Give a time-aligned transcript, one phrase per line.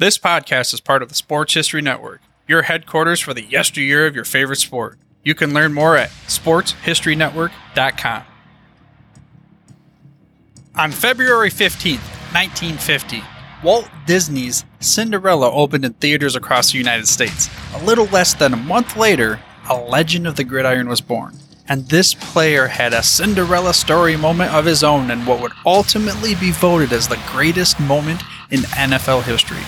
[0.00, 4.14] This podcast is part of the Sports History Network, your headquarters for the yesteryear of
[4.14, 4.98] your favorite sport.
[5.22, 8.22] You can learn more at sportshistorynetwork.com.
[10.74, 12.00] On February 15th,
[12.32, 13.22] 1950,
[13.62, 17.50] Walt Disney's Cinderella opened in theaters across the United States.
[17.74, 19.38] A little less than a month later,
[19.68, 21.36] a legend of the gridiron was born.
[21.68, 26.34] And this player had a Cinderella story moment of his own in what would ultimately
[26.36, 29.60] be voted as the greatest moment in NFL history.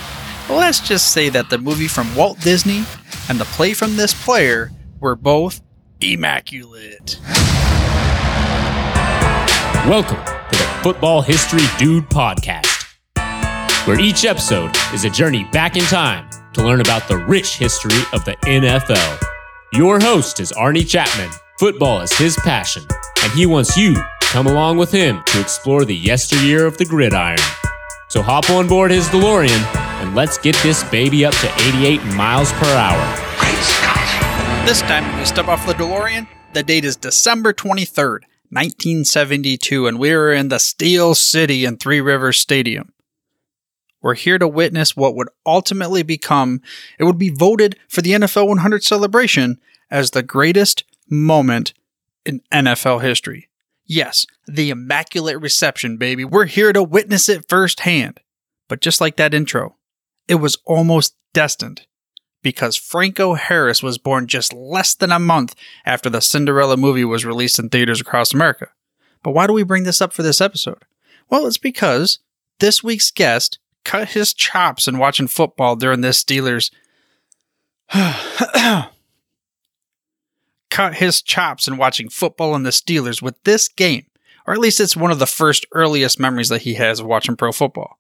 [0.53, 2.85] Let's just say that the movie from Walt Disney
[3.31, 5.63] and the play from this player were both
[6.03, 7.19] immaculate.
[9.89, 12.85] Welcome to the Football History Dude podcast,
[13.87, 18.03] where each episode is a journey back in time to learn about the rich history
[18.13, 19.23] of the NFL.
[19.73, 21.31] Your host is Arnie Chapman.
[21.59, 22.83] Football is his passion,
[23.23, 26.85] and he wants you to come along with him to explore the yesteryear of the
[26.85, 27.39] gridiron.
[28.13, 29.65] So hop on board his DeLorean
[30.03, 33.01] and let's get this baby up to 88 miles per hour.
[34.67, 40.13] This time, we step off the DeLorean, the date is December 23rd, 1972, and we
[40.13, 42.93] are in the Steel City in Three Rivers Stadium.
[44.03, 46.61] We're here to witness what would ultimately become,
[46.99, 49.59] it would be voted for the NFL 100 celebration
[49.91, 51.73] as the greatest moment
[52.27, 53.49] in NFL history.
[53.93, 56.25] Yes, the Immaculate Reception, baby.
[56.25, 58.21] We're here to witness it firsthand.
[58.67, 59.77] But just like that intro,
[60.27, 61.83] it was almost destined
[62.41, 65.55] because Franco Harris was born just less than a month
[65.85, 68.69] after the Cinderella movie was released in theaters across America.
[69.23, 70.87] But why do we bring this up for this episode?
[71.29, 72.21] Well, it's because
[72.61, 76.71] this week's guest cut his chops in watching football during this Steelers.
[80.73, 84.07] cut his chops in watching football in the Steelers with this game,
[84.47, 87.37] or at least it's one of the first earliest memories that he has of watching
[87.37, 87.99] pro football.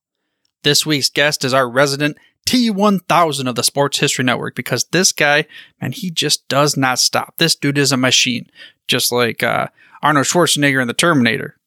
[0.62, 2.16] This week's guest is our resident
[2.48, 5.44] T1000 of the Sports History Network because this guy,
[5.82, 7.34] man, he just does not stop.
[7.36, 8.46] This dude is a machine,
[8.88, 9.68] just like uh,
[10.02, 11.58] Arnold Schwarzenegger in The Terminator.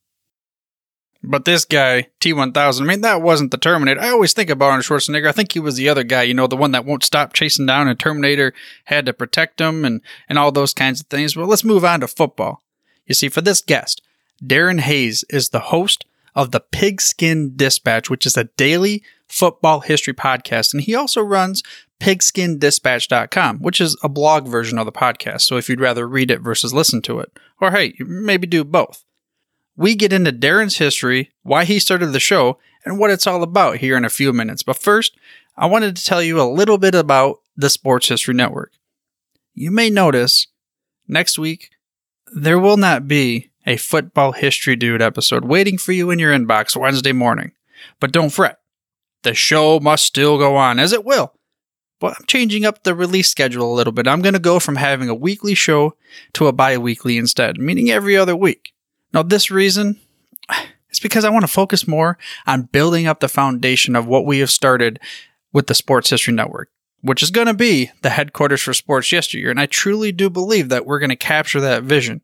[1.27, 4.01] But this guy, T1000, I mean, that wasn't the Terminator.
[4.01, 5.27] I always think about Arnold Schwarzenegger.
[5.27, 7.65] I think he was the other guy, you know, the one that won't stop chasing
[7.65, 8.53] down, a Terminator
[8.85, 11.35] had to protect him and, and all those kinds of things.
[11.35, 12.63] But let's move on to football.
[13.05, 14.01] You see, for this guest,
[14.45, 20.13] Darin Hayes is the host of the Pigskin Dispatch, which is a daily football history
[20.13, 20.73] podcast.
[20.73, 21.63] And he also runs
[21.99, 25.41] pigskindispatch.com, which is a blog version of the podcast.
[25.41, 27.31] So if you'd rather read it versus listen to it,
[27.61, 29.05] or hey, maybe do both.
[29.77, 33.77] We get into Darin's history, why he started the show, and what it's all about
[33.77, 34.63] here in a few minutes.
[34.63, 35.17] But first,
[35.57, 38.71] I wanted to tell you a little bit about the Sports History Network.
[39.53, 40.47] You may notice
[41.07, 41.71] next week
[42.33, 46.75] there will not be a football history dude episode waiting for you in your inbox
[46.75, 47.51] Wednesday morning.
[47.99, 48.59] But don't fret.
[49.23, 51.33] The show must still go on, as it will.
[51.99, 54.07] But I'm changing up the release schedule a little bit.
[54.07, 55.95] I'm going to go from having a weekly show
[56.33, 58.74] to a bi weekly instead, meaning every other week.
[59.15, 59.97] Now, this reason
[60.91, 64.39] is because I want to focus more on building up the foundation of what we
[64.39, 64.99] have started
[65.53, 69.49] with the Sports History Network, which is going to be the headquarters for sports yesteryear.
[69.49, 72.23] And I truly do believe that we're going to capture that vision.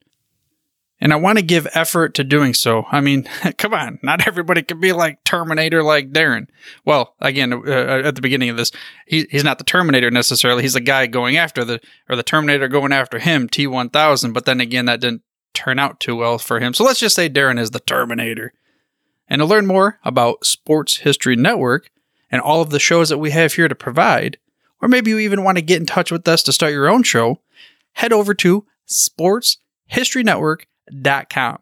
[0.99, 2.85] And I want to give effort to doing so.
[2.91, 3.23] I mean,
[3.57, 6.49] come on, not everybody can be like Terminator like Darin.
[6.83, 8.73] Well, again, uh, uh, at the beginning of this,
[9.07, 10.61] he, he's not the Terminator necessarily.
[10.61, 11.79] He's the guy going after the,
[12.09, 14.33] or the Terminator going after him, T1000.
[14.33, 15.23] But then again, that didn't
[15.53, 16.73] turn out too well for him.
[16.73, 18.53] So let's just say Darin is the Terminator.
[19.27, 21.89] And to learn more about Sports History Network
[22.29, 24.37] and all of the shows that we have here to provide,
[24.81, 27.03] or maybe you even want to get in touch with us to start your own
[27.03, 27.39] show,
[27.93, 29.57] head over to Sports
[29.87, 31.59] History com.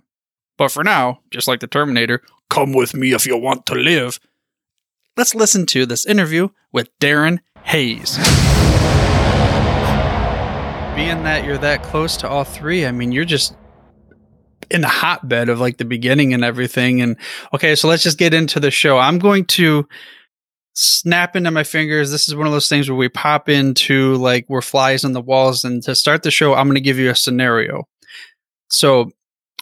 [0.58, 4.20] But for now, just like the Terminator, come with me if you want to live.
[5.16, 8.18] Let's listen to this interview with Darin Hayes.
[10.96, 13.56] Being that you're that close to all three, I mean, you're just
[14.72, 17.02] in the hotbed of like the beginning and everything.
[17.02, 17.18] And
[17.54, 18.98] okay, so let's just get into the show.
[18.98, 19.88] I'm going to
[20.74, 22.12] snap into my fingers.
[22.12, 25.22] This is one of those things where we pop into like we're flies on the
[25.22, 25.64] walls.
[25.64, 27.84] And to start the show, I'm going to give you a scenario.
[28.70, 29.12] So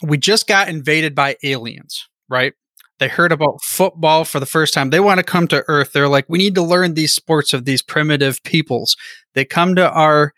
[0.01, 2.53] we just got invaded by aliens, right?
[2.99, 4.89] They heard about football for the first time.
[4.89, 5.93] They want to come to Earth.
[5.93, 8.97] They're like, we need to learn these sports of these primitive peoples.
[9.33, 10.33] They come to our,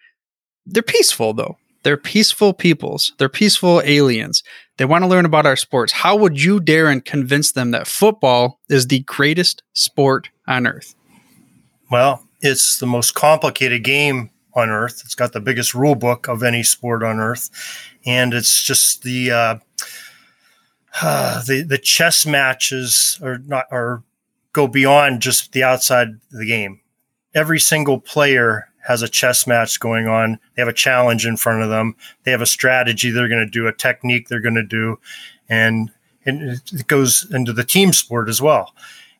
[0.65, 1.57] they're peaceful though.
[1.83, 3.13] They're peaceful peoples.
[3.17, 4.43] They're peaceful aliens.
[4.77, 5.91] They want to learn about our sports.
[5.91, 10.95] How would you, Darin, convince them that football is the greatest sport on Earth?
[11.91, 15.01] Well, it's the most complicated game on Earth.
[15.05, 17.49] It's got the biggest rule book of any sport on Earth
[18.05, 19.55] and it's just the uh,
[21.01, 24.03] uh, the the chess matches are not are
[24.53, 26.81] go beyond just the outside of the game.
[27.35, 30.39] Every single player has a chess match going on.
[30.55, 31.95] They have a challenge in front of them.
[32.23, 34.99] They have a strategy they're going to do, a technique they're going to do,
[35.47, 35.91] and,
[36.25, 38.75] it goes into the team sport as well.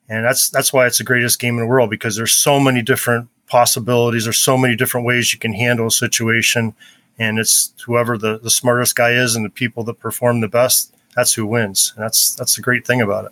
[0.10, 2.84] And that's that's why it's the greatest game in the world because there's so many
[2.84, 4.26] different possibilities.
[4.26, 6.76] There's so many different ways you can handle a situation,
[7.18, 10.94] and it's whoever the, the smartest guy is and the people that perform the best.
[11.16, 11.94] That's who wins.
[11.96, 13.32] And that's that's the great thing about it.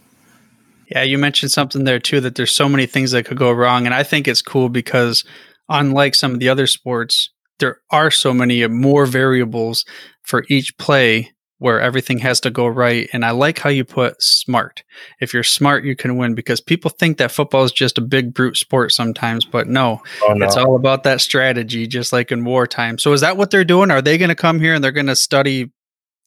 [0.88, 3.86] Yeah, you mentioned something there too that there's so many things that could go wrong,
[3.86, 5.24] and I think it's cool because
[5.70, 9.86] unlike some of the other sports, there are so many more variables
[10.24, 13.10] for each play where everything has to go right.
[13.14, 14.84] And I like how you put smart.
[15.20, 18.34] If you're smart, you can win because people think that football is just a big
[18.34, 20.46] brute sport sometimes, but no, oh, no.
[20.46, 23.00] it's all about that strategy, just like in wartime.
[23.00, 23.90] So is that what they're doing?
[23.90, 25.72] Are they going to come here and they're going to study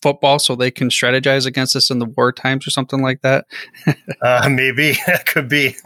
[0.03, 3.47] football so they can strategize against us in the war times or something like that?
[4.23, 5.69] uh, maybe that could be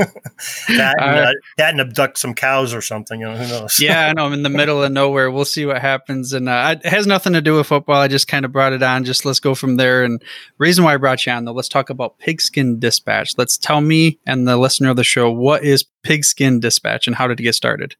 [0.68, 3.20] that, and, uh, that and abduct some cows or something.
[3.20, 3.80] You know, who knows?
[3.80, 4.26] yeah, I know.
[4.26, 5.30] I'm in the middle of nowhere.
[5.30, 6.32] We'll see what happens.
[6.32, 8.00] And uh, it has nothing to do with football.
[8.00, 9.04] I just kind of brought it on.
[9.04, 10.04] Just let's go from there.
[10.04, 10.22] And
[10.58, 13.36] reason why I brought you on though, let's talk about Pigskin Dispatch.
[13.36, 17.26] Let's tell me and the listener of the show what is Pigskin Dispatch and how
[17.26, 17.96] did it get started?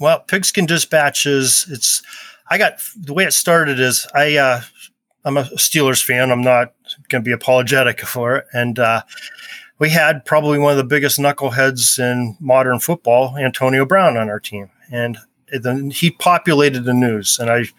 [0.00, 2.02] Well, Pigskin Dispatch is it's.
[2.50, 4.60] I got the way it started is I uh,
[5.24, 6.30] I'm a Steelers fan.
[6.30, 6.74] I'm not
[7.08, 8.46] going to be apologetic for it.
[8.52, 9.02] And uh,
[9.78, 14.40] we had probably one of the biggest knuckleheads in modern football, Antonio Brown, on our
[14.40, 15.18] team, and
[15.50, 17.38] then he populated the news.
[17.38, 17.72] And I, it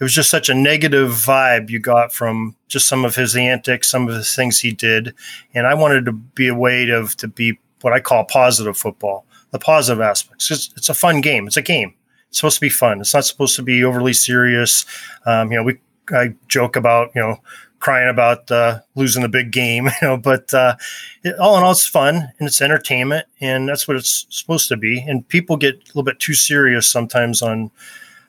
[0.00, 4.08] was just such a negative vibe you got from just some of his antics, some
[4.08, 5.14] of the things he did,
[5.54, 9.26] and I wanted to be a way to to be what I call positive football,
[9.50, 10.50] the positive aspects.
[10.50, 11.46] It's, it's a fun game.
[11.46, 11.94] It's a game.
[12.28, 13.00] It's supposed to be fun.
[13.00, 14.84] It's not supposed to be overly serious.
[15.24, 15.78] Um, you know, we
[16.12, 17.38] I joke about, you know,
[17.78, 20.76] crying about uh, losing the big game, you know, but uh,
[21.22, 24.76] it, all in all, it's fun and it's entertainment, and that's what it's supposed to
[24.76, 25.00] be.
[25.00, 27.70] And people get a little bit too serious sometimes on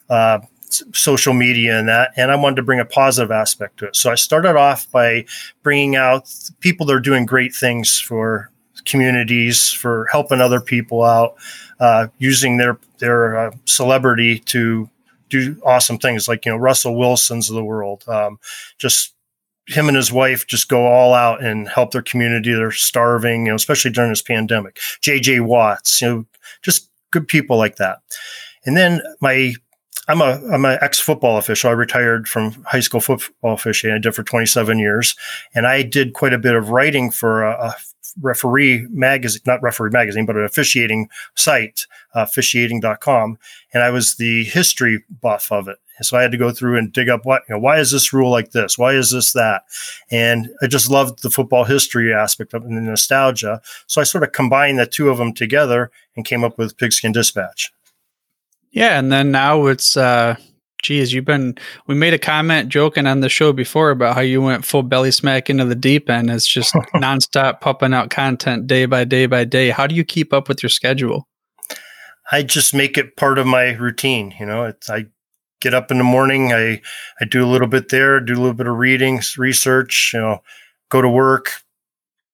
[0.09, 0.39] uh,
[0.69, 3.95] social media and that, and I wanted to bring a positive aspect to it.
[3.95, 5.25] So I started off by
[5.63, 8.51] bringing out people that are doing great things for
[8.85, 11.35] communities, for helping other people out,
[11.80, 14.89] uh, using their their uh, celebrity to
[15.29, 18.03] do awesome things like you know Russell Wilson's of the world.
[18.07, 18.39] Um,
[18.77, 19.13] just
[19.68, 22.53] him and his wife just go all out and help their community.
[22.53, 24.79] They're starving, you know, especially during this pandemic.
[25.01, 26.25] JJ Watts, you know,
[26.62, 28.00] just good people like that.
[28.65, 29.53] And then my
[30.07, 31.69] I'm a I'm an ex football official.
[31.69, 33.98] I retired from high school football officiating.
[33.98, 35.15] I did for 27 years,
[35.54, 37.75] and I did quite a bit of writing for a, a
[38.21, 43.38] referee magazine, not referee magazine, but an officiating site, uh, officiating.com.
[43.74, 45.77] And I was the history buff of it.
[46.01, 48.13] So I had to go through and dig up what, you know, why is this
[48.13, 48.77] rule like this?
[48.77, 49.63] Why is this that?
[50.12, 53.62] And I just loved the football history aspect of it and the nostalgia.
[53.88, 57.13] So I sort of combined the two of them together and came up with Pigskin
[57.13, 57.74] Dispatch.
[58.71, 58.99] Yeah.
[58.99, 60.35] And then now it's, uh,
[60.83, 64.41] geez, you've been, we made a comment joking on the show before about how you
[64.41, 66.29] went full belly smack into the deep end.
[66.29, 69.69] It's just nonstop pumping out content day by day by day.
[69.69, 71.27] How do you keep up with your schedule?
[72.31, 74.33] I just make it part of my routine.
[74.39, 75.05] You know, it's, I
[75.61, 76.81] get up in the morning, I,
[77.19, 80.43] I do a little bit there, do a little bit of reading, research, you know,
[80.89, 81.63] go to work,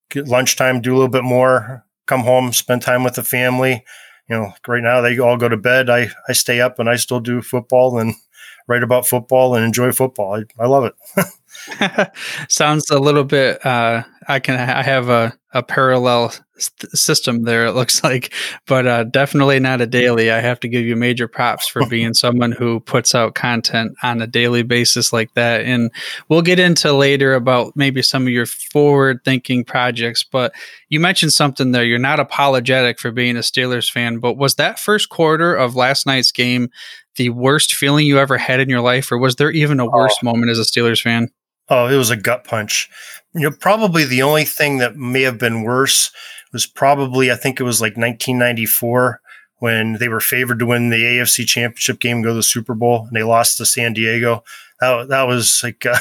[0.09, 3.85] get lunchtime, do a little bit more, come home, spend time with the family.
[4.29, 5.89] You know, right now they all go to bed.
[5.89, 8.15] I, I stay up and I still do football and
[8.67, 10.35] write about football and enjoy football.
[10.35, 10.93] I, I love it.
[12.49, 13.65] Sounds a little bit.
[13.65, 14.59] Uh, I can.
[14.59, 17.65] I have a a parallel system there.
[17.67, 18.33] It looks like,
[18.65, 20.31] but uh, definitely not a daily.
[20.31, 24.21] I have to give you major props for being someone who puts out content on
[24.21, 25.61] a daily basis like that.
[25.61, 25.91] And
[26.27, 30.23] we'll get into later about maybe some of your forward thinking projects.
[30.23, 30.53] But
[30.89, 31.85] you mentioned something there.
[31.85, 36.05] You're not apologetic for being a Steelers fan, but was that first quarter of last
[36.05, 36.69] night's game
[37.15, 40.17] the worst feeling you ever had in your life, or was there even a worse
[40.23, 40.25] oh.
[40.25, 41.29] moment as a Steelers fan?
[41.73, 42.87] Oh, it was a gut punch.
[43.33, 46.11] You know, probably the only thing that may have been worse
[46.51, 49.19] was probably I think it was like 1994
[49.57, 53.07] when they were favored to win the AFC Championship game, go to the Super Bowl,
[53.07, 54.43] and they lost to San Diego.
[54.81, 55.97] That that was like uh,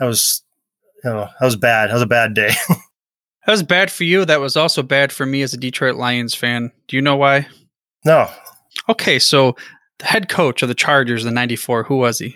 [0.00, 0.42] that was
[1.04, 1.90] you know that was bad.
[1.90, 2.50] That was a bad day.
[2.68, 4.24] that was bad for you.
[4.24, 6.72] That was also bad for me as a Detroit Lions fan.
[6.88, 7.46] Do you know why?
[8.04, 8.28] No.
[8.88, 9.54] Okay, so
[9.98, 12.34] the head coach of the Chargers in '94, who was he?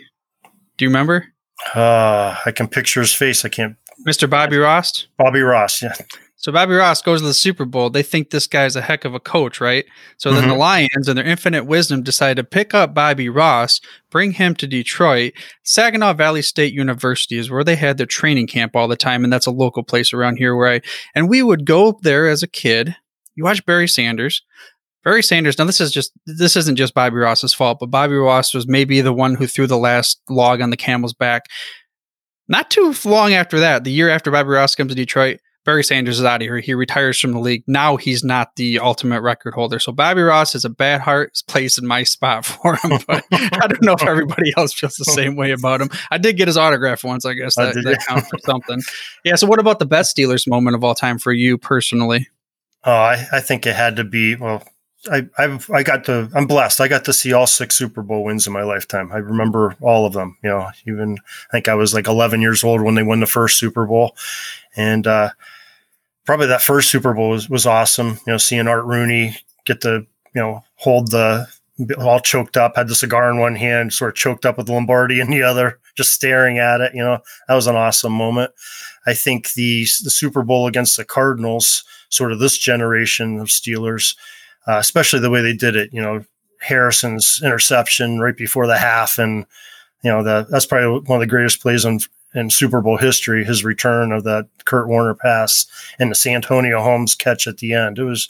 [0.77, 1.27] Do you remember?
[1.75, 3.45] Uh, I can picture his face.
[3.45, 3.77] I can't.
[4.07, 4.29] Mr.
[4.29, 5.07] Bobby Ross.
[5.17, 5.83] Bobby Ross.
[5.83, 5.95] Yeah.
[6.37, 7.89] So Bobby Ross goes to the Super Bowl.
[7.89, 9.85] They think this guy's a heck of a coach, right?
[10.17, 10.41] So mm-hmm.
[10.41, 10.61] then the mm-hmm.
[10.61, 15.35] Lions, and their infinite wisdom, decide to pick up Bobby Ross, bring him to Detroit.
[15.63, 19.33] Saginaw Valley State University is where they had their training camp all the time, and
[19.33, 20.81] that's a local place around here where I
[21.15, 22.97] and we would go up there as a kid
[23.35, 24.43] you watch Barry Sanders.
[25.05, 25.59] Barry Sanders.
[25.59, 29.01] Now this is just this isn't just Bobby Ross's fault, but Bobby Ross was maybe
[29.01, 31.47] the one who threw the last log on the camel's back.
[32.49, 36.19] Not too long after that, the year after Bobby Ross comes to Detroit, Barry Sanders
[36.19, 36.59] is out of here.
[36.59, 37.63] He retires from the league.
[37.69, 39.79] Now he's not the ultimate record holder.
[39.79, 42.99] So Bobby Ross is a bad heart place in my spot for him.
[43.07, 45.91] But I don't know if everybody else feels the same way about him.
[46.11, 47.25] I did get his autograph once.
[47.25, 48.83] I guess that, that counts for something.
[49.25, 49.37] Yeah.
[49.37, 52.29] So what about the best Steelers moment of all time for you personally?
[52.85, 54.65] Oh, I, I think it had to be well.
[55.11, 56.81] I I've I got to I'm blessed.
[56.81, 59.11] I got to see all six Super Bowl wins in my lifetime.
[59.13, 60.37] I remember all of them.
[60.43, 61.19] You know, even
[61.49, 64.17] I think I was like 11 years old when they won the first Super Bowl,
[64.77, 65.31] and uh,
[66.25, 68.19] probably that first Super Bowl was, was awesome.
[68.27, 71.49] You know, seeing Art Rooney get to you know hold the
[71.99, 75.21] all choked up, had the cigar in one hand, sort of choked up with Lombardi
[75.21, 76.95] in the other, just staring at it.
[76.95, 77.19] You know,
[77.49, 78.53] that was an awesome moment.
[79.07, 84.15] I think the the Super Bowl against the Cardinals, sort of this generation of Steelers
[84.67, 85.91] uh, especially the way they did it.
[85.93, 86.25] You know,
[86.61, 89.47] Harrison's interception right before the half, and
[90.03, 92.01] you know the, that's probably one of the greatest plays in,
[92.35, 93.45] in Super Bowl history.
[93.45, 95.67] His return of that Kurt Warner pass
[95.99, 97.99] and the Santonio Holmes catch at the end.
[97.99, 98.29] It was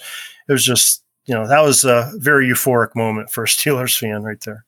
[0.48, 4.22] it was just you know that was a very euphoric moment for a Steelers fan
[4.22, 4.64] right there.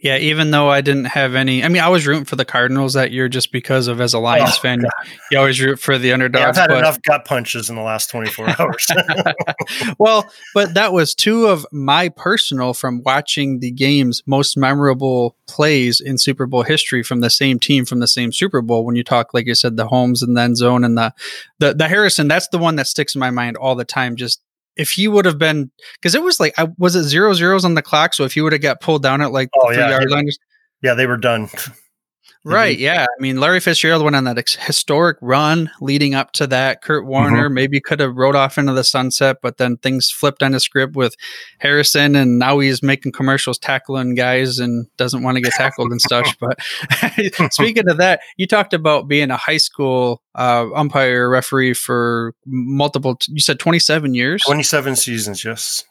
[0.00, 2.94] Yeah, even though I didn't have any, I mean, I was rooting for the Cardinals
[2.94, 4.92] that year just because of as a Lions oh, fan, God.
[5.32, 6.40] you always root for the underdogs.
[6.40, 8.86] Yeah, I've had but, enough gut punches in the last 24 hours.
[9.98, 16.00] well, but that was two of my personal from watching the games most memorable plays
[16.00, 18.84] in Super Bowl history from the same team from the same Super Bowl.
[18.84, 21.12] When you talk, like you said, the Holmes and then zone and the,
[21.58, 24.14] the, the Harrison, that's the one that sticks in my mind all the time.
[24.14, 24.40] Just
[24.78, 27.74] if he would have been because it was like I was it zero zeros on
[27.74, 28.14] the clock.
[28.14, 29.90] So if he would have got pulled down at like oh, three yeah.
[29.90, 30.28] yard line,
[30.82, 31.50] yeah, they were done.
[32.44, 32.76] Right.
[32.76, 32.84] Mm-hmm.
[32.84, 33.04] Yeah.
[33.04, 36.82] I mean, Larry Fitzgerald went on that ex- historic run leading up to that.
[36.82, 37.54] Kurt Warner mm-hmm.
[37.54, 40.96] maybe could have rode off into the sunset, but then things flipped on the script
[40.96, 41.16] with
[41.58, 46.00] Harrison, and now he's making commercials tackling guys and doesn't want to get tackled and
[46.00, 46.28] such.
[46.40, 46.58] But
[47.52, 53.16] speaking of that, you talked about being a high school uh, umpire referee for multiple.
[53.16, 54.42] T- you said twenty seven years.
[54.42, 55.44] Twenty seven seasons.
[55.44, 55.84] Yes.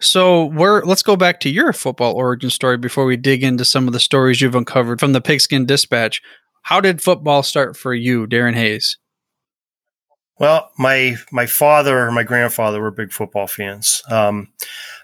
[0.00, 3.86] So we're let's go back to your football origin story before we dig into some
[3.86, 6.20] of the stories you've uncovered from the Pigskin Dispatch.
[6.62, 8.98] How did football start for you, Darin Hayes?
[10.38, 14.02] Well, my my father and my grandfather were big football fans.
[14.10, 14.48] Um,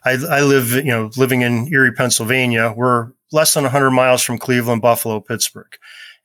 [0.05, 2.75] I, I live, you know, living in Erie, Pennsylvania.
[2.77, 5.73] We're less than 100 miles from Cleveland, Buffalo, Pittsburgh.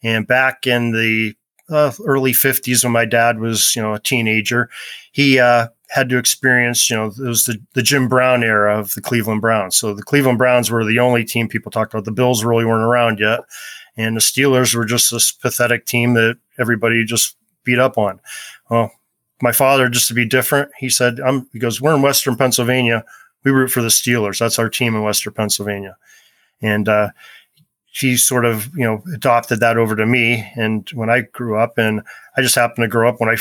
[0.03, 1.35] And back in the
[1.69, 4.69] uh, early 50s, when my dad was, you know, a teenager,
[5.11, 8.93] he uh, had to experience, you know, it was the, the Jim Brown era of
[8.95, 9.75] the Cleveland Browns.
[9.75, 12.05] So the Cleveland Browns were the only team people talked about.
[12.05, 13.41] The Bills really weren't around yet.
[13.97, 18.19] And the Steelers were just this pathetic team that everybody just beat up on.
[18.69, 18.91] Well,
[19.41, 23.05] my father, just to be different, he said, I'm, he goes, we're in Western Pennsylvania.
[23.43, 24.39] We root for the Steelers.
[24.39, 25.97] That's our team in Western Pennsylvania.
[26.61, 27.09] And, uh,
[27.95, 30.51] he sort of, you know, adopted that over to me.
[30.55, 32.01] And when I grew up and
[32.35, 33.37] I just happened to grow up when I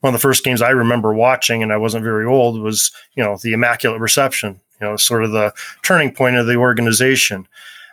[0.00, 3.22] one of the first games I remember watching, and I wasn't very old, was you
[3.22, 4.60] know the Immaculate Reception.
[4.80, 7.48] You know, sort of the turning point of the organization.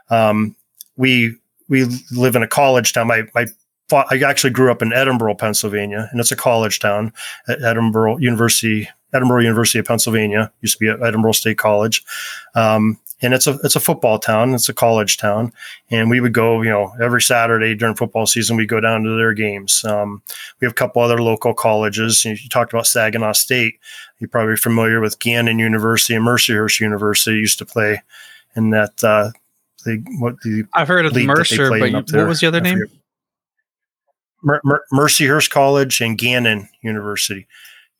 [0.09, 0.55] Um,
[0.97, 1.37] we
[1.69, 3.07] we live in a college town.
[3.07, 3.45] My my
[3.91, 7.13] I actually grew up in Edinboro, Pennsylvania, and it's a college town.
[7.47, 12.03] At Edinboro University, Edinboro University of Pennsylvania used to be at Edinboro State College.
[12.55, 14.53] Um, and it's a it's a football town.
[14.53, 15.53] It's a college town,
[15.89, 19.15] and we would go, you know, every Saturday during football season, we go down to
[19.15, 19.83] their games.
[19.85, 20.21] Um,
[20.59, 22.25] we have a couple other local colleges.
[22.25, 23.79] You, you, talked about Saginaw State.
[24.19, 27.37] You're probably familiar with Gannon University and Mercyhurst University.
[27.37, 28.01] Used to play
[28.55, 29.03] in that.
[29.03, 29.31] Uh,
[29.85, 32.85] the, what the I've heard of Mercer, but you, what was the other name?
[34.41, 37.47] Mer- Mer- Mercyhurst College and Gannon University.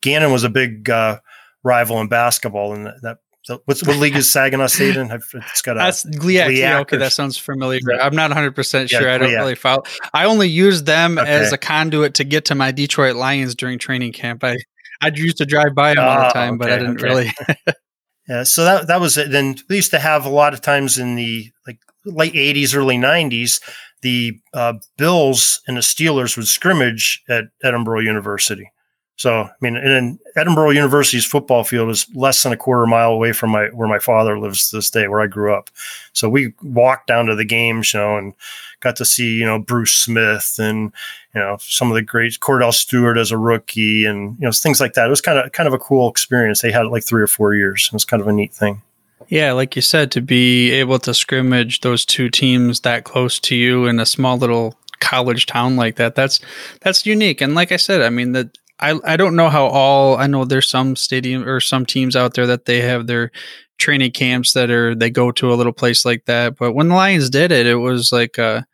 [0.00, 1.18] Gannon was a big uh,
[1.62, 5.10] rival in basketball, and that, that so what's what league is Saginaw State in?
[5.10, 6.56] It's got a That's GLIAC.
[6.56, 7.80] Yeah, okay, that sounds familiar.
[8.00, 9.02] I'm not 100 percent sure.
[9.02, 9.38] Yeah, I don't GLIAC.
[9.38, 9.82] really follow.
[10.14, 11.30] I only use them okay.
[11.30, 14.42] as a conduit to get to my Detroit Lions during training camp.
[14.42, 14.56] I
[15.02, 17.06] I used to drive by them all the ah, time, okay, but I didn't okay.
[17.06, 17.32] really.
[18.28, 19.30] yeah, so that that was it.
[19.30, 22.96] Then we used to have a lot of times in the like late 80s, early
[22.96, 23.60] 90s,
[24.00, 28.70] the uh, Bills and the Steelers would scrimmage at Edinboro University.
[29.16, 33.12] So, I mean, and then Edinboro University's football field is less than a quarter mile
[33.12, 35.70] away from my where my father lives to this day, where I grew up.
[36.12, 38.34] So we walked down to the games, you know, and
[38.80, 40.92] got to see, you know, Bruce Smith and
[41.34, 44.80] you know some of the great Kordell Stewart as a rookie, and you know things
[44.80, 45.06] like that.
[45.06, 46.60] It was kind of kind of a cool experience.
[46.60, 47.88] They had it like three or four years.
[47.88, 48.82] It was kind of a neat thing.
[49.28, 53.54] Yeah, like you said, to be able to scrimmage those two teams that close to
[53.54, 56.40] you in a small little college town like that, that's
[56.80, 57.40] that's unique.
[57.40, 58.50] And like I said, I mean the
[58.80, 62.34] I I don't know how all I know there's some stadium or some teams out
[62.34, 63.30] there that they have their
[63.78, 66.56] training camps that are they go to a little place like that.
[66.56, 68.66] But when the Lions did it, it was like a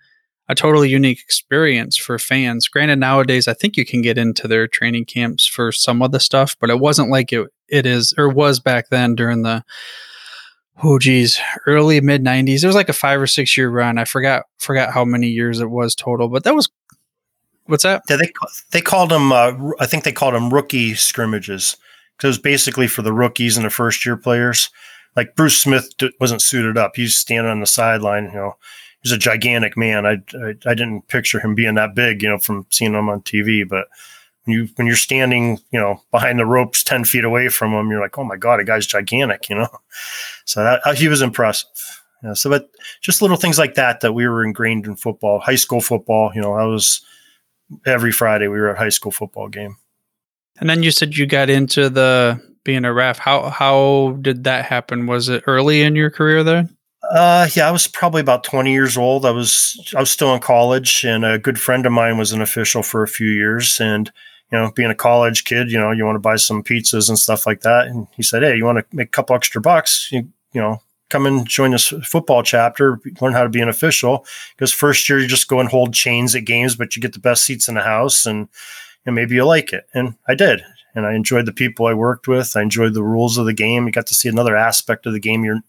[0.48, 2.66] a totally unique experience for fans.
[2.68, 6.18] Granted, nowadays I think you can get into their training camps for some of the
[6.20, 9.62] stuff, but it wasn't like it it is or was back then during the
[10.82, 14.04] oh geez early mid 90s it was like a five or six year run i
[14.04, 16.70] forgot forgot how many years it was total but that was
[17.70, 18.30] what's that yeah they
[18.72, 21.76] they called them uh, i think they called them rookie scrimmages
[22.16, 24.70] because it was basically for the rookies and the first year players
[25.16, 28.56] like bruce smith wasn't suited up he's standing on the sideline you know
[29.02, 32.38] he's a gigantic man I, I i didn't picture him being that big you know
[32.38, 33.86] from seeing him on tv but
[34.44, 37.90] when you when you're standing, you know, behind the ropes ten feet away from him,
[37.90, 39.68] you're like, oh my god, a guy's gigantic, you know.
[40.44, 41.68] So that, uh, he was impressive.
[42.22, 45.54] Yeah, so, but just little things like that that we were ingrained in football, high
[45.54, 46.32] school football.
[46.34, 47.02] You know, I was
[47.86, 49.76] every Friday we were at high school football game.
[50.58, 53.18] And then you said you got into the being a ref.
[53.18, 55.06] How how did that happen?
[55.06, 56.68] Was it early in your career there?
[57.10, 59.24] Uh, yeah, I was probably about 20 years old.
[59.24, 62.42] I was I was still in college, and a good friend of mine was an
[62.42, 64.12] official for a few years, and
[64.52, 67.18] you know, being a college kid, you know, you want to buy some pizzas and
[67.18, 67.86] stuff like that.
[67.86, 70.10] And he said, Hey, you want to make a couple extra bucks?
[70.10, 74.24] You, you know, come and join this football chapter, learn how to be an official.
[74.56, 77.18] Because first year you just go and hold chains at games, but you get the
[77.18, 78.48] best seats in the house and,
[79.04, 79.86] and maybe you like it.
[79.94, 80.62] And I did.
[80.94, 82.56] And I enjoyed the people I worked with.
[82.56, 83.86] I enjoyed the rules of the game.
[83.86, 85.44] You got to see another aspect of the game.
[85.44, 85.62] You're, you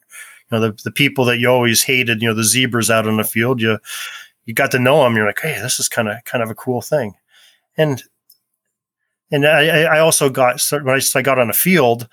[0.52, 3.24] know, the, the people that you always hated, you know, the zebras out on the
[3.24, 3.78] field, you,
[4.46, 5.16] you got to know them.
[5.16, 7.14] You're like, Hey, this is kind of, kind of a cool thing.
[7.78, 8.04] And
[9.32, 12.08] and I, I also got when I got on a field,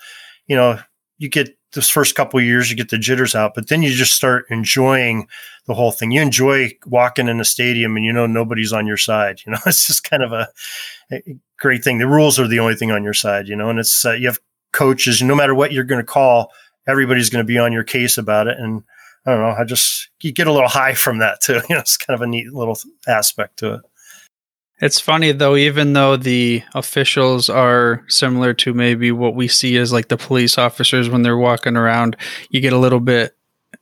[0.47, 0.79] you know,
[1.17, 4.13] you get this first couple years, you get the jitters out, but then you just
[4.13, 5.27] start enjoying
[5.67, 6.11] the whole thing.
[6.11, 9.41] You enjoy walking in a stadium and you know nobody's on your side.
[9.45, 10.47] You know, it's just kind of a,
[11.11, 11.21] a
[11.57, 11.99] great thing.
[11.99, 14.27] The rules are the only thing on your side, you know, and it's uh, you
[14.27, 14.39] have
[14.71, 15.21] coaches.
[15.21, 16.51] No matter what you're going to call,
[16.87, 18.57] everybody's going to be on your case about it.
[18.57, 18.83] And
[19.25, 21.61] I don't know, I just you get a little high from that too.
[21.69, 23.81] You know, it's kind of a neat little aspect to it.
[24.81, 29.91] It's funny though, even though the officials are similar to maybe what we see as
[29.91, 32.15] like the police officers when they're walking around,
[32.49, 33.35] you get a little bit,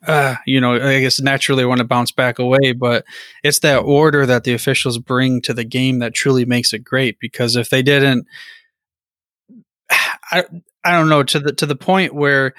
[0.07, 3.05] uh, you know, I guess naturally want to bounce back away, but
[3.43, 7.19] it's that order that the officials bring to the game that truly makes it great.
[7.19, 8.25] Because if they didn't,
[10.31, 10.45] I,
[10.83, 12.53] I don't know to the to the point where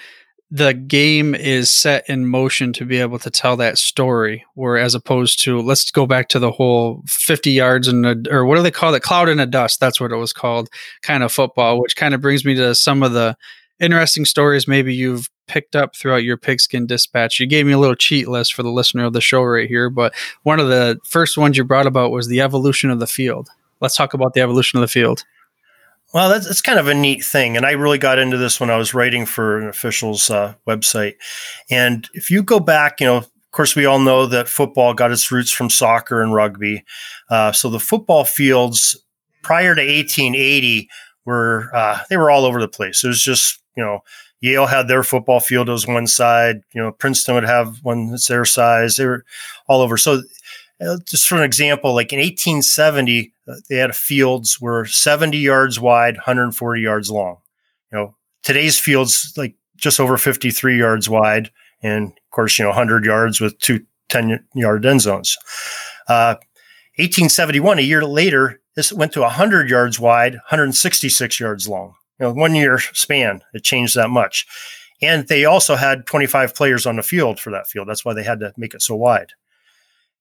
[0.50, 4.94] the game is set in motion to be able to tell that story where as
[4.94, 8.70] opposed to let's go back to the whole 50 yards and or what do they
[8.70, 9.02] call it?
[9.02, 10.70] Cloud in a dust that's what it was called
[11.02, 13.37] kind of football which kind of brings me to some of the
[13.78, 17.38] interesting stories maybe you've picked up throughout your pigskin dispatch.
[17.38, 19.90] You gave me a little cheat list for the listener of the show right here
[19.90, 23.50] but one of the first ones you brought about was the evolution of the field.
[23.82, 25.24] Let's talk about the evolution of the field
[26.14, 27.57] well, that's, that's kind of a neat thing.
[27.57, 31.14] And I really got into this when I was writing for an official's uh, website.
[31.71, 35.12] And if you go back, you know, of course, we all know that football got
[35.12, 36.85] its roots from soccer and rugby.
[37.31, 38.97] Uh, so the football fields
[39.42, 40.88] prior to 1880
[41.25, 43.05] were, uh, they were all over the place.
[43.05, 44.01] It was just, you know,
[44.40, 48.29] Yale had their football field as one side, you know, Princeton would have one that's
[48.29, 48.97] their size.
[48.97, 49.25] They were
[49.66, 49.97] all over.
[49.97, 50.23] So
[50.80, 55.80] uh, just for an example, like in 1870, uh, they had fields were 70 yards
[55.80, 57.38] wide, 140 yards long.
[57.92, 61.50] You know, today's fields like just over 53 yards wide,
[61.82, 65.36] and of course, you know, 100 yards with two 10 yard end zones.
[66.08, 66.36] Uh,
[66.96, 71.94] 1871, a year later, this went to 100 yards wide, 166 yards long.
[72.18, 74.46] You know, one year span, it changed that much.
[75.00, 77.88] And they also had 25 players on the field for that field.
[77.88, 79.32] That's why they had to make it so wide.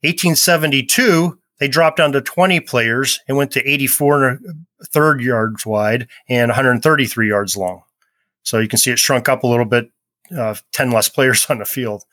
[0.02, 4.40] 1872, they dropped down to 20 players and went to 84
[4.86, 7.84] third yards wide and 133 yards long.
[8.44, 9.90] So you can see it shrunk up a little bit,
[10.38, 12.04] uh, 10 less players on the field.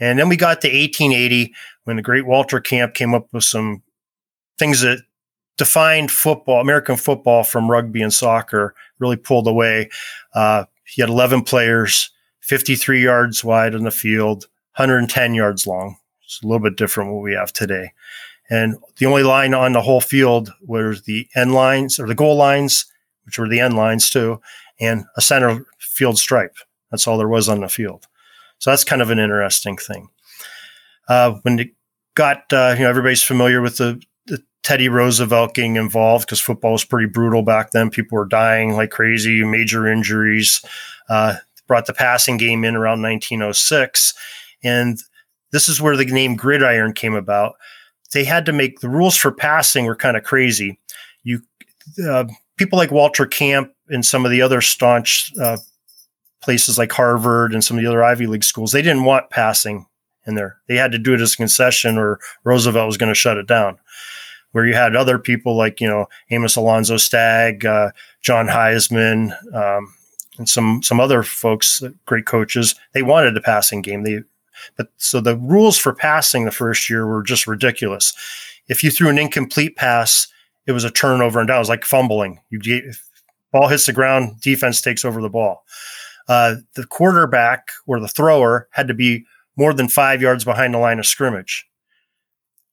[0.00, 1.54] And then we got to 1880
[1.84, 3.82] when the great Walter Camp came up with some
[4.58, 5.00] things that
[5.56, 9.90] defined football, American football from rugby and soccer, really pulled away.
[10.34, 14.44] Uh, he had 11 players, 53 yards wide on the field,
[14.76, 15.96] 110 yards long.
[16.28, 17.92] It's a little bit different what we have today.
[18.50, 22.36] And the only line on the whole field was the end lines or the goal
[22.36, 22.84] lines,
[23.24, 24.40] which were the end lines too,
[24.78, 26.56] and a center field stripe.
[26.90, 28.06] That's all there was on the field.
[28.58, 30.08] So that's kind of an interesting thing.
[31.08, 31.70] Uh, when it
[32.14, 36.72] got, uh, you know, everybody's familiar with the, the Teddy Roosevelt getting involved because football
[36.72, 37.88] was pretty brutal back then.
[37.88, 40.62] People were dying like crazy, major injuries.
[41.08, 41.36] Uh,
[41.66, 44.14] brought the passing game in around 1906.
[44.64, 44.98] And
[45.52, 47.54] this is where the name gridiron came about.
[48.12, 50.78] They had to make the rules for passing were kind of crazy.
[51.24, 51.42] You
[52.06, 52.24] uh,
[52.56, 55.58] people like Walter Camp and some of the other staunch uh,
[56.42, 59.86] places like Harvard and some of the other Ivy League schools, they didn't want passing
[60.26, 60.58] in there.
[60.68, 63.46] They had to do it as a concession, or Roosevelt was going to shut it
[63.46, 63.78] down.
[64.52, 67.90] Where you had other people like you know Amos Alonzo Stagg, uh,
[68.22, 69.94] John Heisman, um,
[70.38, 74.04] and some some other folks, great coaches, they wanted a passing game.
[74.04, 74.20] They
[74.76, 78.12] but so the rules for passing the first year were just ridiculous.
[78.68, 80.28] If you threw an incomplete pass,
[80.66, 81.56] it was a turnover and down.
[81.56, 82.40] It was like fumbling.
[82.50, 82.84] You get,
[83.52, 85.64] ball hits the ground, defense takes over the ball.
[86.28, 89.24] Uh, the quarterback or the thrower had to be
[89.56, 91.66] more than five yards behind the line of scrimmage.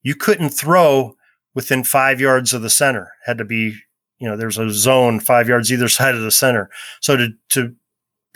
[0.04, 1.16] You couldn't throw
[1.54, 3.14] within five yards of the center.
[3.26, 3.76] Had to be,
[4.20, 6.70] you know, there's a zone five yards either side of the center.
[7.00, 7.76] So to to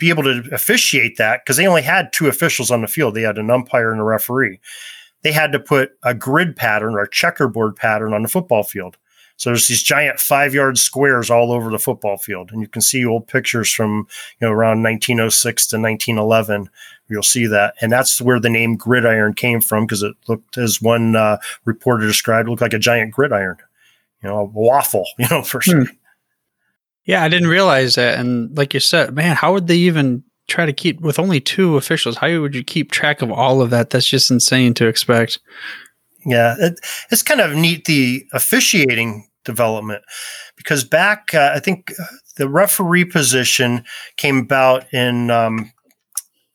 [0.00, 3.22] be able to officiate that, because they only had two officials on the field, they
[3.22, 4.58] had an umpire and a referee.
[5.22, 8.96] They had to put a grid pattern or a checkerboard pattern on the football field.
[9.36, 12.50] So there's these giant five yard squares all over the football field.
[12.52, 14.06] And you can see old pictures from,
[14.38, 16.68] you know, around 1906 to 1911.
[17.08, 17.74] You'll see that.
[17.80, 22.06] And that's where the name gridiron came from because it looked, as one uh, reporter
[22.06, 23.56] described, looked like a giant gridiron,
[24.22, 25.84] you know, a waffle, you know, for sure.
[25.84, 25.92] Hmm.
[27.04, 28.18] Yeah, I didn't realize that.
[28.18, 31.76] And like you said, man, how would they even try to keep with only two
[31.76, 32.16] officials?
[32.16, 33.90] How would you keep track of all of that?
[33.90, 35.40] That's just insane to expect.
[36.26, 40.02] Yeah, it, it's kind of neat the officiating development
[40.56, 42.04] because back uh, i think uh,
[42.36, 43.84] the referee position
[44.16, 45.72] came about in um,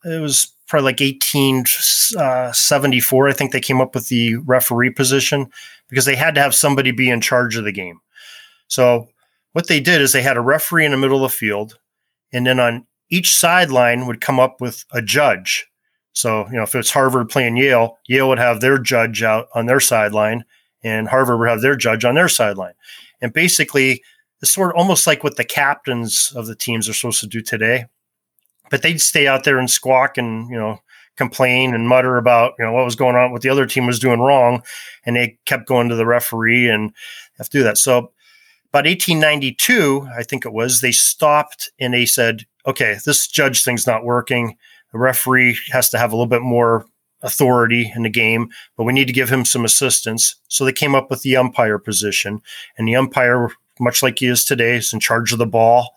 [0.04, 5.48] it was probably like 1874 uh, i think they came up with the referee position
[5.90, 8.00] because they had to have somebody be in charge of the game
[8.68, 9.08] so
[9.56, 11.80] what they did is they had a referee in the middle of the field
[12.34, 15.68] and then on each sideline would come up with a judge
[16.14, 19.66] so you know if it's harvard playing yale yale would have their judge out on
[19.66, 20.44] their sideline
[20.86, 22.76] and Harvard would have their judge on their sideline.
[23.20, 24.04] And basically,
[24.42, 27.42] it's sort of almost like what the captains of the teams are supposed to do
[27.42, 27.86] today.
[28.70, 30.80] But they'd stay out there and squawk and, you know,
[31.18, 34.00] complain and mutter about, you know, what was going on, what the other team was
[34.00, 34.62] doing wrong.
[35.06, 36.94] And they kept going to the referee and
[37.40, 37.80] have to do that.
[37.80, 38.12] So
[38.76, 43.88] about 1892, I think it was, they stopped and they said, okay, this judge thing's
[43.88, 44.58] not working.
[44.92, 46.86] The referee has to have a little bit more
[47.22, 50.36] authority in the game, but we need to give him some assistance.
[50.50, 52.42] So they came up with the umpire position,
[52.78, 55.96] and the umpire, much like he is today, is in charge of the ball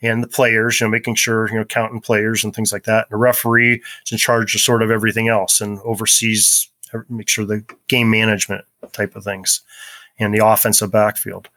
[0.00, 3.06] and the players, you know, making sure, you know, counting players and things like that.
[3.10, 6.70] And the referee is in charge of sort of everything else and oversees,
[7.08, 9.62] make sure the game management type of things
[10.16, 11.48] and the offensive backfield.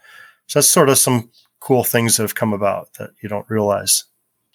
[0.47, 4.03] So that's sort of some cool things that have come about that you don't realize.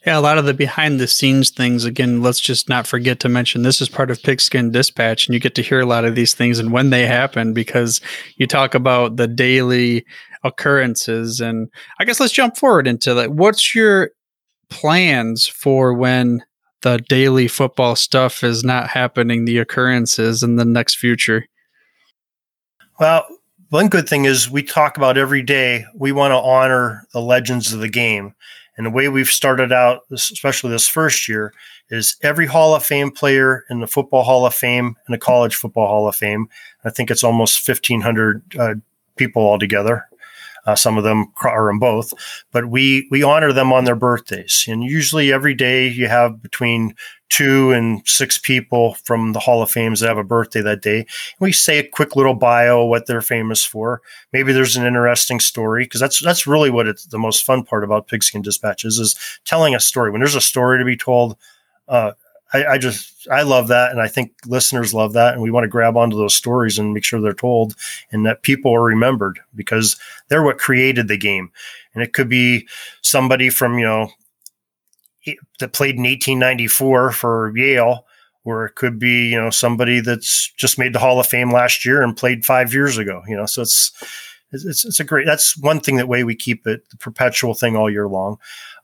[0.07, 1.85] Yeah, a lot of the behind the scenes things.
[1.85, 5.41] Again, let's just not forget to mention this is part of Pigskin Dispatch, and you
[5.41, 8.01] get to hear a lot of these things and when they happen because
[8.37, 10.07] you talk about the daily
[10.45, 11.41] occurrences.
[11.41, 13.33] And I guess let's jump forward into that.
[13.33, 14.11] What's your
[14.71, 16.45] plans for when
[16.83, 21.47] the daily football stuff is not happening, the occurrences in the next future?
[23.01, 23.27] Well,
[23.71, 27.73] one good thing is we talk about every day, we want to honor the legends
[27.73, 28.35] of the game.
[28.77, 31.53] And the way we've started out, especially this first year,
[31.91, 35.57] is every Hall of Fame player in the Football Hall of Fame and the College
[35.57, 36.49] Football Hall of Fame.
[36.85, 38.75] I think it's almost 1,500 uh,
[39.17, 40.09] people altogether.
[40.69, 42.13] Uh, some of them are in both,
[42.53, 46.95] but we we honor them on their birthdays, and usually every day you have between
[47.31, 51.07] two and six people from the Hall of Fames that have a birthday that day.
[51.41, 54.03] We say a quick little bio, what they're famous for.
[54.35, 57.83] Maybe there's an interesting story because that's that's really what it's the most fun part
[57.83, 60.11] about Pigskin Dispatches is telling a story.
[60.11, 61.39] When there's a story to be told,
[61.89, 62.13] uh,
[62.53, 65.65] I, I, just I love that, and I think listeners love that, and we want
[65.65, 67.75] to grab onto those stories and make sure they're told,
[68.11, 69.97] and that people are remembered because
[70.29, 71.51] they're what created the game,
[71.95, 72.67] and it could be
[73.03, 74.11] somebody from you know
[75.59, 78.07] that played in 1894 for Yale,
[78.45, 81.85] or it could be you know somebody that's just made the Hall of Fame last
[81.85, 83.93] year and played five years ago, you know, so it's
[84.53, 87.77] it's, it's a great that's one thing that way we keep it the perpetual thing
[87.77, 88.39] all year long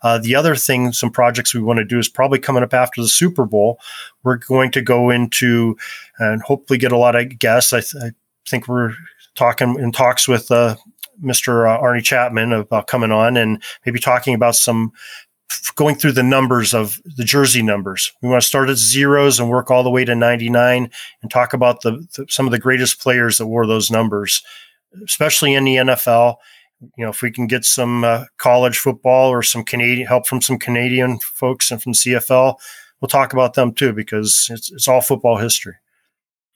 [0.05, 3.03] uh, the other thing some projects we want to do is probably coming up after
[3.03, 3.79] the super bowl
[4.23, 5.77] we're going to go into
[6.19, 8.11] and hopefully get a lot of guests i, th- I
[8.49, 8.93] think we're
[9.35, 10.77] talking in talks with uh,
[11.23, 14.93] mr uh, arnie chapman about coming on and maybe talking about some
[15.75, 18.13] going through the numbers of the jersey numbers.
[18.23, 20.91] We want to start at zeros and work all the way to 99
[21.23, 24.43] and talk about the, the, some of the greatest players that wore those numbers
[25.03, 26.37] especially in the NFL.
[26.81, 30.41] You know, if we can get some uh, college football or some Canadian help from
[30.41, 32.57] some Canadian folks and from CFL,
[33.01, 35.75] we'll talk about them too because it's, it's all football history.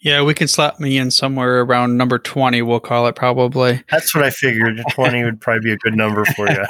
[0.00, 3.82] Yeah, we can slap me in somewhere around number 20, we'll call it probably.
[3.90, 4.80] That's what I figured.
[4.92, 6.64] 20 would probably be a good number for you.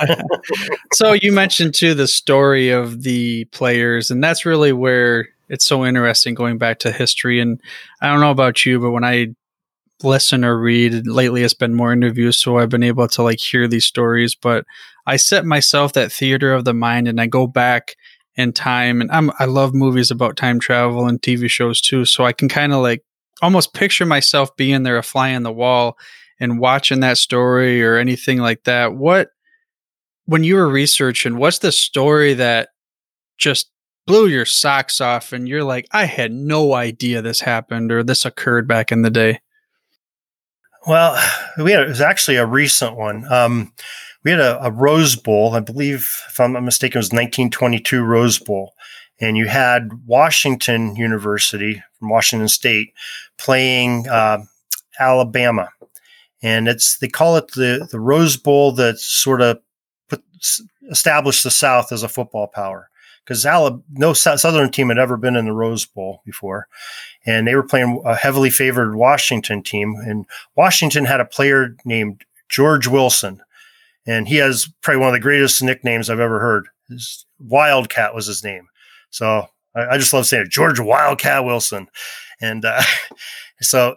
[0.94, 5.84] so you mentioned too the story of the players, and that's really where it's so
[5.84, 7.38] interesting going back to history.
[7.38, 7.61] And
[8.00, 9.34] I don't know about you, but when I
[10.02, 13.66] listen or read lately, it's been more interviews, so I've been able to like hear
[13.66, 14.34] these stories.
[14.34, 14.64] But
[15.06, 17.96] I set myself that theater of the mind, and I go back
[18.37, 22.24] in time, and I'm I love movies about time travel and TV shows too, so
[22.24, 23.02] I can kind of like
[23.42, 25.98] almost picture myself being there, a fly on the wall,
[26.40, 28.94] and watching that story or anything like that.
[28.94, 29.30] What
[30.26, 32.68] when you were researching, what's the story that
[33.38, 33.70] just
[34.06, 38.26] blew your socks off and you're like, I had no idea this happened or this
[38.26, 39.40] occurred back in the day?
[40.88, 41.22] Well,
[41.62, 43.31] we had, it was actually a recent one.
[43.31, 43.74] Um,
[44.24, 48.03] we had a, a, Rose Bowl, I believe, if I'm not mistaken, it was 1922
[48.03, 48.72] Rose Bowl.
[49.20, 52.94] And you had Washington University from Washington State
[53.37, 54.38] playing uh,
[54.98, 55.68] Alabama.
[56.42, 59.59] And it's, they call it the, the Rose Bowl that sort of
[60.09, 60.24] put,
[60.90, 62.88] established the South as a football power
[63.29, 63.45] because
[63.91, 66.67] no Southern team had ever been in the Rose Bowl before,
[67.27, 69.97] and they were playing a heavily favored Washington team.
[69.97, 70.25] And
[70.57, 73.43] Washington had a player named George Wilson,
[74.07, 76.69] and he has probably one of the greatest nicknames I've ever heard.
[76.88, 78.69] His Wildcat was his name,
[79.11, 81.88] so I, I just love saying it, George Wildcat Wilson.
[82.41, 82.81] And uh,
[83.61, 83.97] so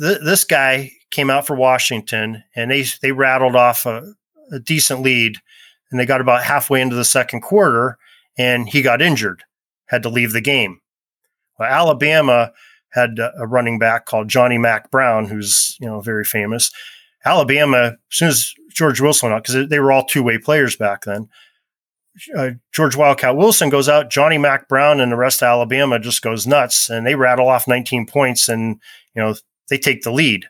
[0.00, 4.14] th- this guy came out for Washington, and they they rattled off a,
[4.52, 5.34] a decent lead,
[5.90, 7.98] and they got about halfway into the second quarter
[8.38, 9.42] and he got injured,
[9.86, 10.80] had to leave the game.
[11.58, 12.52] Well, Alabama
[12.90, 16.70] had a running back called Johnny Mack Brown, who's you know very famous.
[17.24, 20.76] Alabama, as soon as George Wilson went out, because they were all two way players
[20.76, 21.28] back then.
[22.36, 24.10] Uh, George Wildcat Wilson goes out.
[24.10, 27.68] Johnny Mack Brown and the rest of Alabama just goes nuts, and they rattle off
[27.68, 28.80] 19 points, and
[29.14, 29.34] you know
[29.68, 30.46] they take the lead.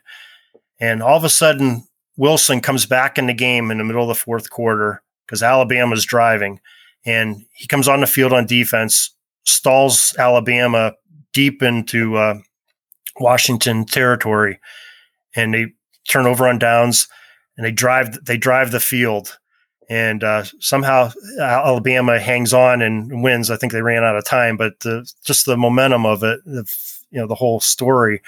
[0.79, 1.83] And all of a sudden,
[2.17, 6.05] Wilson comes back in the game in the middle of the fourth quarter because Alabama's
[6.05, 6.59] driving,
[7.05, 9.13] and he comes on the field on defense,
[9.45, 10.93] stalls Alabama
[11.33, 12.39] deep into uh,
[13.19, 14.59] Washington territory,
[15.35, 15.67] and they
[16.07, 17.07] turn over on downs,
[17.57, 19.37] and they drive they drive the field,
[19.89, 23.49] and uh, somehow Alabama hangs on and wins.
[23.49, 26.65] I think they ran out of time, but the, just the momentum of it, the,
[27.11, 28.21] you know, the whole story,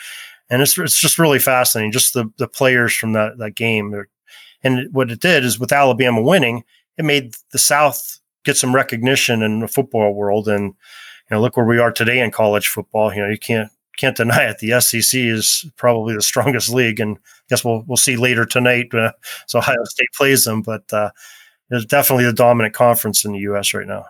[0.49, 1.91] and it's it's just really fascinating.
[1.91, 4.05] Just the the players from that that game,
[4.63, 6.63] and what it did is with Alabama winning,
[6.97, 10.47] it made the South get some recognition in the football world.
[10.47, 10.75] And you
[11.31, 13.13] know, look where we are today in college football.
[13.13, 14.59] You know, you can't can't deny it.
[14.59, 18.93] The SEC is probably the strongest league, and I guess we'll we'll see later tonight.
[18.93, 19.11] Uh,
[19.47, 21.11] so Ohio State plays them, but uh,
[21.69, 23.73] it's definitely the dominant conference in the U.S.
[23.73, 24.05] right now.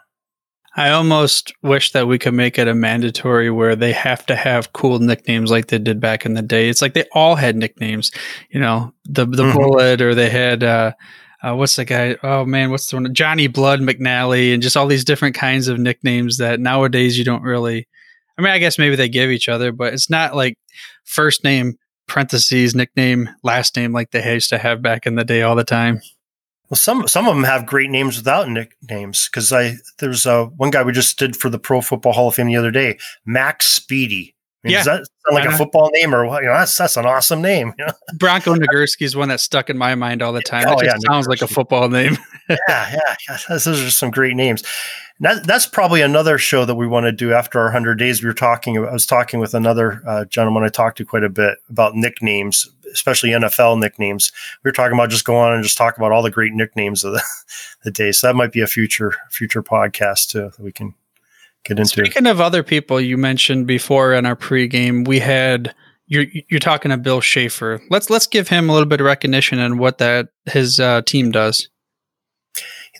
[0.76, 4.72] I almost wish that we could make it a mandatory where they have to have
[4.72, 6.70] cool nicknames like they did back in the day.
[6.70, 8.10] It's like they all had nicknames,
[8.52, 9.58] you know, the the mm-hmm.
[9.58, 10.94] bullet, or they had uh,
[11.44, 12.16] uh, what's the guy?
[12.24, 13.14] Oh man, what's the one?
[13.14, 17.44] Johnny Blood McNally, and just all these different kinds of nicknames that nowadays you don't
[17.44, 17.88] really.
[18.38, 20.58] I mean, I guess maybe they give each other, but it's not like
[21.04, 21.76] first name
[22.08, 25.64] parentheses nickname last name like they used to have back in the day all the
[25.64, 26.02] time.
[26.70, 30.70] Well, some some of them have great names without nicknames because I there's uh, one
[30.70, 33.60] guy we just did for the Pro Football Hall of Fame the other day, Mac
[33.60, 34.34] Speedie.
[34.64, 34.84] I mean, yeah.
[34.84, 36.44] Does that sound like a football name or what?
[36.44, 37.74] You know, that's that's an awesome name.
[37.80, 37.94] You know?
[38.18, 40.66] Bronco Nagurski is one that's stuck in my mind all the time.
[40.68, 42.16] Oh, it just yeah, sounds like a football name.
[42.50, 42.58] yeah,
[43.28, 44.64] yeah, those are some great names.
[45.20, 48.24] That, that's probably another show that we want to do after our 100 days.
[48.24, 51.30] We were talking, I was talking with another uh, gentleman I talked to quite a
[51.30, 54.32] bit about nicknames, especially NFL nicknames.
[54.64, 57.04] We were talking about just go on and just talk about all the great nicknames
[57.04, 57.24] of the,
[57.84, 58.12] the day.
[58.12, 60.96] So that might be a future future podcast too that we can
[61.64, 61.90] get into.
[61.90, 65.74] Speaking of other people you mentioned before in our pregame, we had
[66.08, 67.82] you're you're talking to Bill Schaefer.
[67.90, 71.32] Let's let's give him a little bit of recognition and what that his uh, team
[71.32, 71.70] does.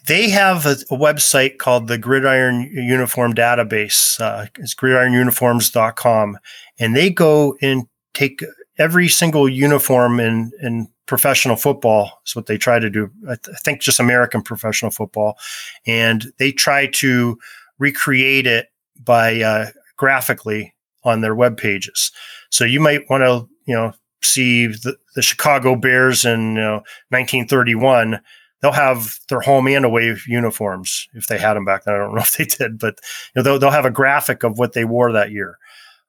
[0.08, 4.20] They have a, a, website called the Gridiron Uniform Database.
[4.20, 6.40] Uh, it's gridironuniforms.com.
[6.80, 8.44] And they go and take
[8.80, 12.22] every single uniform in, in professional football.
[12.26, 13.12] Is what they try to do.
[13.30, 15.38] I, th- I think just American professional football.
[15.86, 17.38] And they try to
[17.82, 18.68] recreate it
[19.04, 19.66] by uh,
[19.98, 22.12] graphically on their web pages.
[22.52, 26.84] So you might want to, you know, see the, the Chicago Bears in you know,
[27.10, 28.22] 1931.
[28.62, 31.96] They'll have their home and away uniforms if they had them back then.
[31.96, 33.00] I don't know if they did, but
[33.34, 35.58] you know, they'll, they'll have a graphic of what they wore that year.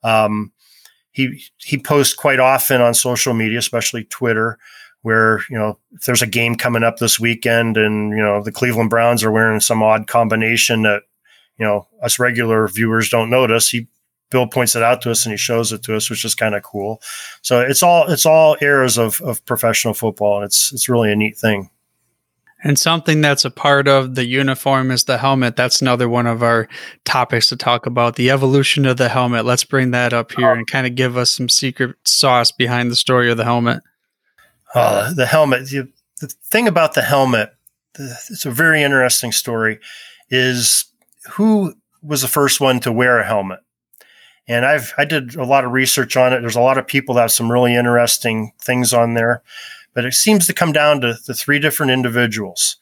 [0.04, 0.52] Um,
[1.12, 4.58] he he posts quite often on social media, especially Twitter,
[5.02, 8.50] where you know if there's a game coming up this weekend and you know the
[8.50, 11.02] Cleveland Browns are wearing some odd combination that
[11.62, 13.86] you know us regular viewers don't notice he
[14.30, 16.54] Bill points it out to us and he shows it to us, which is kind
[16.54, 17.00] of cool.
[17.42, 21.16] So it's all it's all eras of, of professional football, and it's it's really a
[21.16, 21.70] neat thing.
[22.64, 25.56] And something that's a part of the uniform is the helmet.
[25.56, 26.68] That's another one of our
[27.04, 29.44] topics to talk about the evolution of the helmet.
[29.44, 32.96] Let's bring that up here and kind of give us some secret sauce behind the
[32.96, 33.82] story of the helmet.
[34.74, 35.66] Uh, the helmet.
[35.66, 35.88] The,
[36.20, 37.52] the thing about the helmet,
[37.98, 39.80] it's a very interesting story,
[40.30, 40.86] is
[41.30, 43.60] who was the first one to wear a helmet?
[44.48, 46.40] And I've I did a lot of research on it.
[46.40, 49.42] There's a lot of people that have some really interesting things on there,
[49.94, 52.76] but it seems to come down to the three different individuals,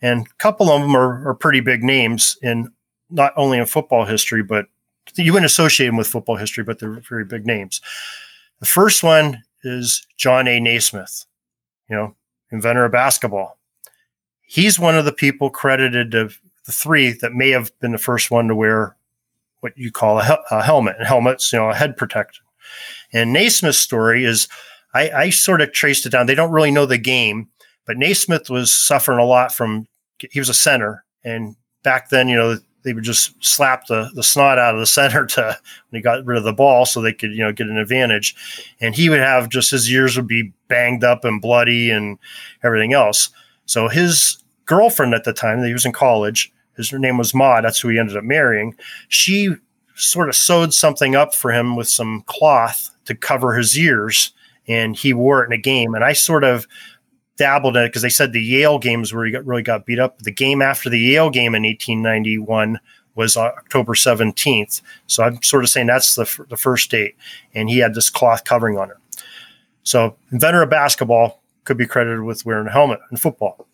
[0.00, 2.72] and a couple of them are, are pretty big names in
[3.10, 4.66] not only in football history, but
[5.16, 7.82] you wouldn't associate them with football history, but they're very big names.
[8.60, 10.58] The first one is John A.
[10.58, 11.26] Naismith,
[11.90, 12.16] you know,
[12.50, 13.58] inventor of basketball.
[14.42, 16.30] He's one of the people credited to
[16.66, 18.96] the three that may have been the first one to wear
[19.60, 20.96] what you call a, hel- a helmet.
[20.98, 22.44] And helmets, you know, a head protection.
[23.12, 24.48] And Naismith's story is
[24.94, 26.26] I, I sort of traced it down.
[26.26, 27.48] They don't really know the game,
[27.86, 29.86] but Naismith was suffering a lot from
[30.30, 34.22] he was a center, and back then, you know, they would just slap the, the
[34.22, 35.58] snot out of the center to
[35.90, 38.34] when he got rid of the ball so they could, you know, get an advantage.
[38.80, 42.18] And he would have just his ears would be banged up and bloody and
[42.62, 43.30] everything else.
[43.66, 44.41] So his
[44.72, 47.64] girlfriend at the time, that he was in college, his name was Maud.
[47.64, 48.74] That's who he ended up marrying.
[49.08, 49.50] She
[49.96, 54.32] sort of sewed something up for him with some cloth to cover his ears,
[54.66, 55.94] and he wore it in a game.
[55.94, 56.66] And I sort of
[57.36, 59.98] dabbled in it because they said the Yale games where he got really got beat
[59.98, 60.20] up.
[60.20, 62.80] The game after the Yale game in 1891
[63.14, 64.80] was October 17th.
[65.06, 67.14] So I'm sort of saying that's the, f- the first date.
[67.54, 68.96] And he had this cloth covering on it.
[69.82, 73.66] So inventor of basketball could be credited with wearing a helmet in football.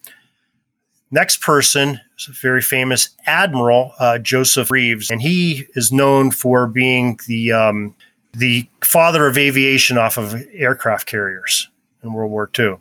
[1.10, 6.66] Next person is a very famous Admiral uh, Joseph Reeves, and he is known for
[6.66, 7.94] being the um,
[8.32, 11.70] the father of aviation off of aircraft carriers
[12.02, 12.76] in World War II,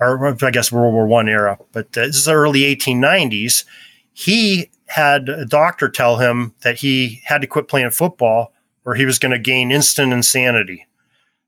[0.00, 1.58] or I guess World War One era.
[1.72, 3.64] But this is the early 1890s.
[4.12, 8.52] He had a doctor tell him that he had to quit playing football,
[8.84, 10.86] or he was going to gain instant insanity.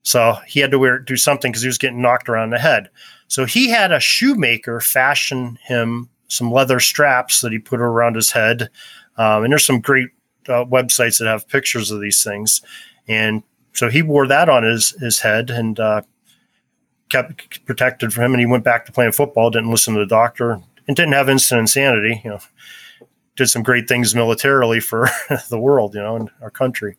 [0.03, 2.89] So he had to wear do something because he was getting knocked around the head.
[3.27, 8.31] So he had a shoemaker fashion him some leather straps that he put around his
[8.31, 8.69] head.
[9.17, 10.09] Um, and there's some great
[10.47, 12.61] uh, websites that have pictures of these things.
[13.07, 16.01] And so he wore that on his, his head and uh,
[17.09, 18.33] kept protected from him.
[18.33, 21.27] And he went back to playing football, didn't listen to the doctor, and didn't have
[21.27, 22.21] instant insanity.
[22.23, 22.39] You know,
[23.35, 25.09] did some great things militarily for
[25.49, 26.95] the world, you know, and our country.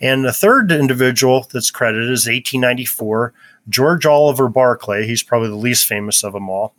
[0.00, 3.32] And the third individual that's credited is 1894
[3.68, 5.06] George Oliver Barclay.
[5.06, 6.74] He's probably the least famous of them all.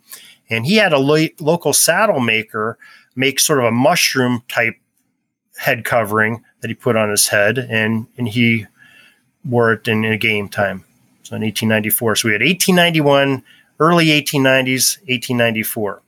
[0.48, 2.78] And he had a lo- local saddle maker
[3.14, 4.76] make sort of a mushroom type
[5.58, 8.66] head covering that he put on his head, and, and he
[9.44, 10.84] wore it in, in a game time.
[11.24, 12.16] So in 1894.
[12.16, 13.42] So we had 1891,
[13.80, 16.02] early 1890s, 1894.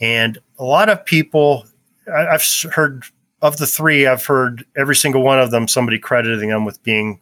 [0.00, 1.66] And a lot of people,
[2.06, 3.04] I, I've heard
[3.42, 7.20] of the three, I've heard every single one of them somebody crediting them with being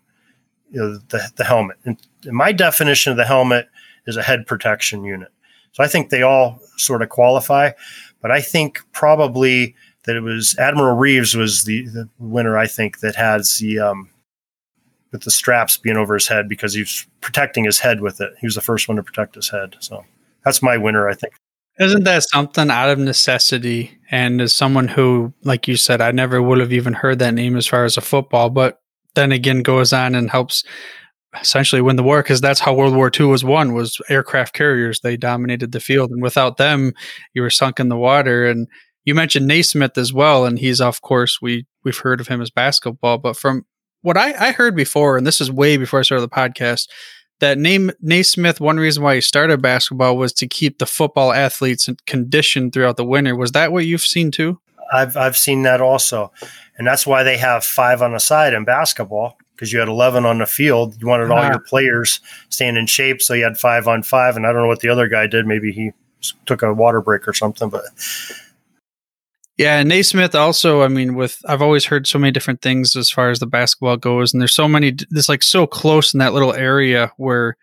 [0.70, 1.78] you know, the, the helmet.
[1.84, 3.68] And my definition of the helmet
[4.06, 5.28] is a head protection unit.
[5.72, 7.70] So I think they all sort of qualify,
[8.20, 12.56] but I think probably that it was Admiral Reeves was the, the winner.
[12.56, 14.10] I think that has the um,
[15.12, 18.32] with the straps being over his head because he's protecting his head with it.
[18.40, 19.76] He was the first one to protect his head.
[19.80, 20.04] So
[20.44, 21.08] that's my winner.
[21.08, 21.34] I think.
[21.80, 23.98] Isn't that something out of necessity?
[24.10, 27.56] And as someone who, like you said, I never would have even heard that name
[27.56, 28.80] as far as a football, but
[29.14, 30.64] then again goes on and helps
[31.40, 35.00] essentially win the war because that's how World War II was won was aircraft carriers.
[35.00, 36.94] They dominated the field, and without them,
[37.34, 38.46] you were sunk in the water.
[38.46, 38.66] And
[39.04, 42.50] you mentioned Naismith as well, and he's of course we we've heard of him as
[42.50, 43.64] basketball, but from
[44.02, 46.88] what I, I heard before, and this is way before I started the podcast,
[47.40, 48.60] that name Naismith.
[48.60, 53.04] One reason why he started basketball was to keep the football athletes conditioned throughout the
[53.04, 53.36] winter.
[53.36, 54.60] Was that what you've seen too?
[54.92, 56.32] I've I've seen that also,
[56.78, 60.24] and that's why they have five on the side in basketball because you had 11
[60.24, 60.96] on the field.
[61.00, 64.36] You wanted all your players staying in shape, so you had five on five.
[64.36, 65.46] And I don't know what the other guy did.
[65.46, 65.90] Maybe he
[66.46, 67.82] took a water break or something, but.
[69.58, 73.10] Yeah, and Naismith also, I mean, with I've always heard so many different things as
[73.10, 74.94] far as the basketball goes, and there's so many.
[75.10, 77.56] This like so close in that little area where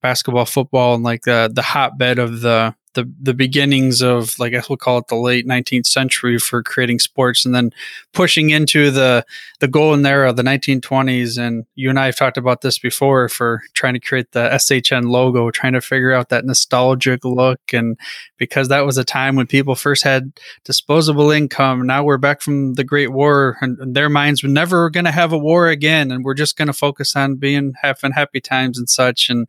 [0.00, 4.56] basketball, football, and like the the hotbed of the the the beginnings of like I
[4.56, 7.70] guess we'll call it the late 19th century for creating sports, and then
[8.12, 9.24] pushing into the
[9.60, 11.38] the golden era of the 1920s.
[11.38, 15.04] And you and I have talked about this before for trying to create the SHN
[15.04, 17.98] logo, trying to figure out that nostalgic look, and
[18.38, 20.32] because that was a time when people first had
[20.64, 21.86] disposable income.
[21.86, 25.12] Now we're back from the Great War, and, and their minds were never going to
[25.12, 28.78] have a war again, and we're just going to focus on being having happy times
[28.78, 29.30] and such.
[29.30, 29.48] And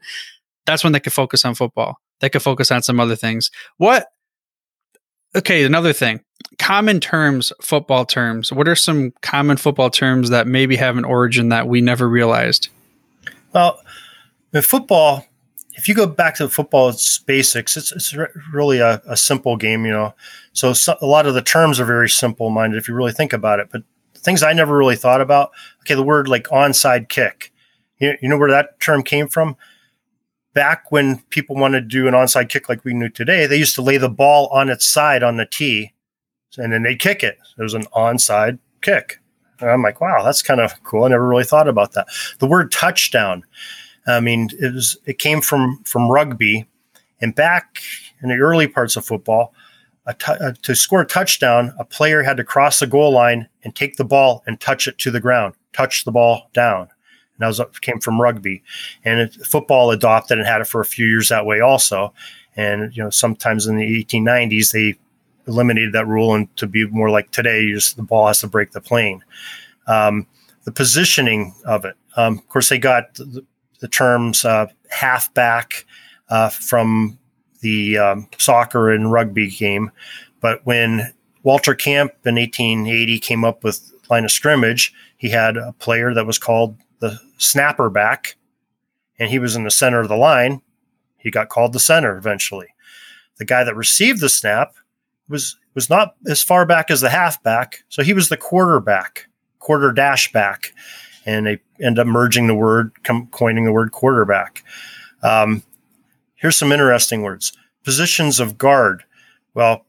[0.65, 1.99] that's when they could focus on football.
[2.19, 3.51] They could focus on some other things.
[3.77, 4.07] What?
[5.35, 6.21] Okay, another thing.
[6.59, 8.51] Common terms, football terms.
[8.51, 12.69] What are some common football terms that maybe have an origin that we never realized?
[13.53, 13.81] Well,
[14.53, 15.25] in football,
[15.75, 17.75] if you go back to football, its basics.
[17.75, 18.15] It's it's
[18.51, 20.13] really a, a simple game, you know.
[20.53, 23.33] So, so, a lot of the terms are very simple minded if you really think
[23.33, 23.69] about it.
[23.71, 23.83] But
[24.15, 25.51] things I never really thought about.
[25.81, 27.51] Okay, the word like onside kick.
[27.99, 29.55] You, you know where that term came from?
[30.53, 33.75] Back when people wanted to do an onside kick like we knew today, they used
[33.75, 35.93] to lay the ball on its side on the tee
[36.57, 37.37] and then they'd kick it.
[37.57, 39.19] It was an onside kick.
[39.59, 41.03] And I'm like, wow, that's kind of cool.
[41.03, 42.07] I never really thought about that.
[42.39, 43.43] The word touchdown,
[44.07, 46.67] I mean, it was it came from from rugby,
[47.21, 47.79] and back
[48.21, 49.53] in the early parts of football,
[50.05, 50.13] uh,
[50.61, 54.03] to score a touchdown, a player had to cross the goal line and take the
[54.03, 56.89] ball and touch it to the ground, touch the ball down
[57.39, 58.63] that was came from rugby,
[59.03, 62.13] and it, football adopted and had it for a few years that way also.
[62.55, 64.95] And you know, sometimes in the 1890s they
[65.47, 68.71] eliminated that rule and to be more like today, just the ball has to break
[68.71, 69.23] the plane.
[69.87, 70.27] Um,
[70.63, 73.43] the positioning of it, um, of course, they got the,
[73.79, 75.85] the terms uh, halfback
[76.29, 77.17] uh, from
[77.59, 79.91] the um, soccer and rugby game,
[80.39, 81.13] but when
[81.43, 86.25] Walter Camp in 1880 came up with line of scrimmage, he had a player that
[86.25, 86.77] was called
[87.43, 88.37] snapper back,
[89.19, 90.61] and he was in the center of the line.
[91.17, 92.67] He got called the center eventually.
[93.37, 94.75] The guy that received the snap
[95.27, 99.27] was was not as far back as the halfback, so he was the quarterback,
[99.59, 100.73] quarter dash back,
[101.25, 104.63] and they end up merging the word, com- coining the word quarterback.
[105.23, 105.63] Um,
[106.35, 109.03] here's some interesting words: positions of guard.
[109.53, 109.85] Well,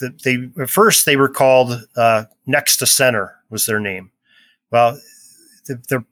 [0.00, 4.10] the, they at first they were called uh, next to center was their name.
[4.70, 5.00] Well,
[5.66, 6.04] the, the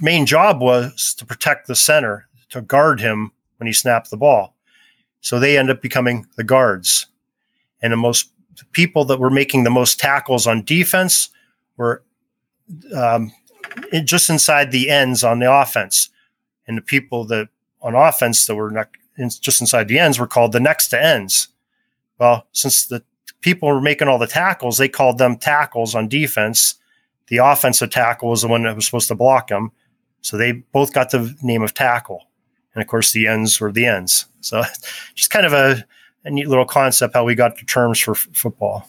[0.00, 4.54] main job was to protect the center, to guard him when he snapped the ball.
[5.20, 7.06] So they end up becoming the guards.
[7.82, 11.28] And the most the people that were making the most tackles on defense
[11.76, 12.02] were
[12.94, 13.32] um,
[14.04, 16.08] just inside the ends on the offense.
[16.66, 17.48] And the people that
[17.82, 18.88] on offense that were not
[19.40, 21.48] just inside the ends were called the next to ends.
[22.18, 23.02] Well, since the
[23.40, 26.76] people were making all the tackles, they called them tackles on defense
[27.28, 29.72] the offensive tackle was the one that was supposed to block him.
[30.20, 32.22] So they both got the name of tackle.
[32.74, 34.26] And of course, the ends were the ends.
[34.40, 35.84] So it's just kind of a,
[36.24, 38.88] a neat little concept how we got the terms for f- football.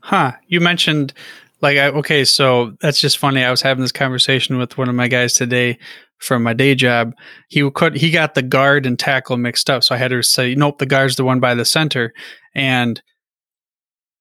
[0.00, 0.32] Huh.
[0.48, 1.12] You mentioned,
[1.60, 3.44] like, I, okay, so that's just funny.
[3.44, 5.78] I was having this conversation with one of my guys today
[6.18, 7.14] from my day job.
[7.48, 10.54] He could he got the guard and tackle mixed up, so I had to say,
[10.54, 12.12] nope, the guard's the one by the center.
[12.54, 13.02] And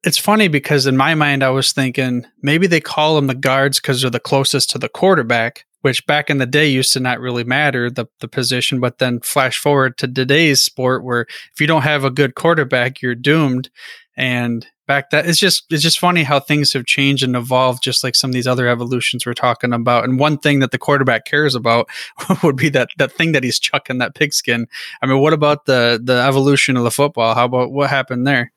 [0.04, 3.80] it's funny because in my mind, I was thinking maybe they call them the guards
[3.80, 7.20] because they're the closest to the quarterback, which back in the day used to not
[7.20, 8.80] really matter the, the position.
[8.80, 11.22] But then flash forward to today's sport where
[11.54, 13.70] if you don't have a good quarterback, you're doomed.
[14.16, 18.04] And back that it's just it's just funny how things have changed and evolved just
[18.04, 21.26] like some of these other evolutions we're talking about and one thing that the quarterback
[21.26, 21.88] cares about
[22.44, 24.66] would be that that thing that he's chucking that pigskin
[25.04, 28.52] i mean what about the the evolution of the football how about what happened there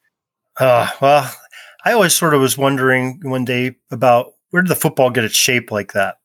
[0.59, 1.33] uh, well,
[1.85, 5.35] I always sort of was wondering one day about where did the football get its
[5.35, 6.19] shape like that?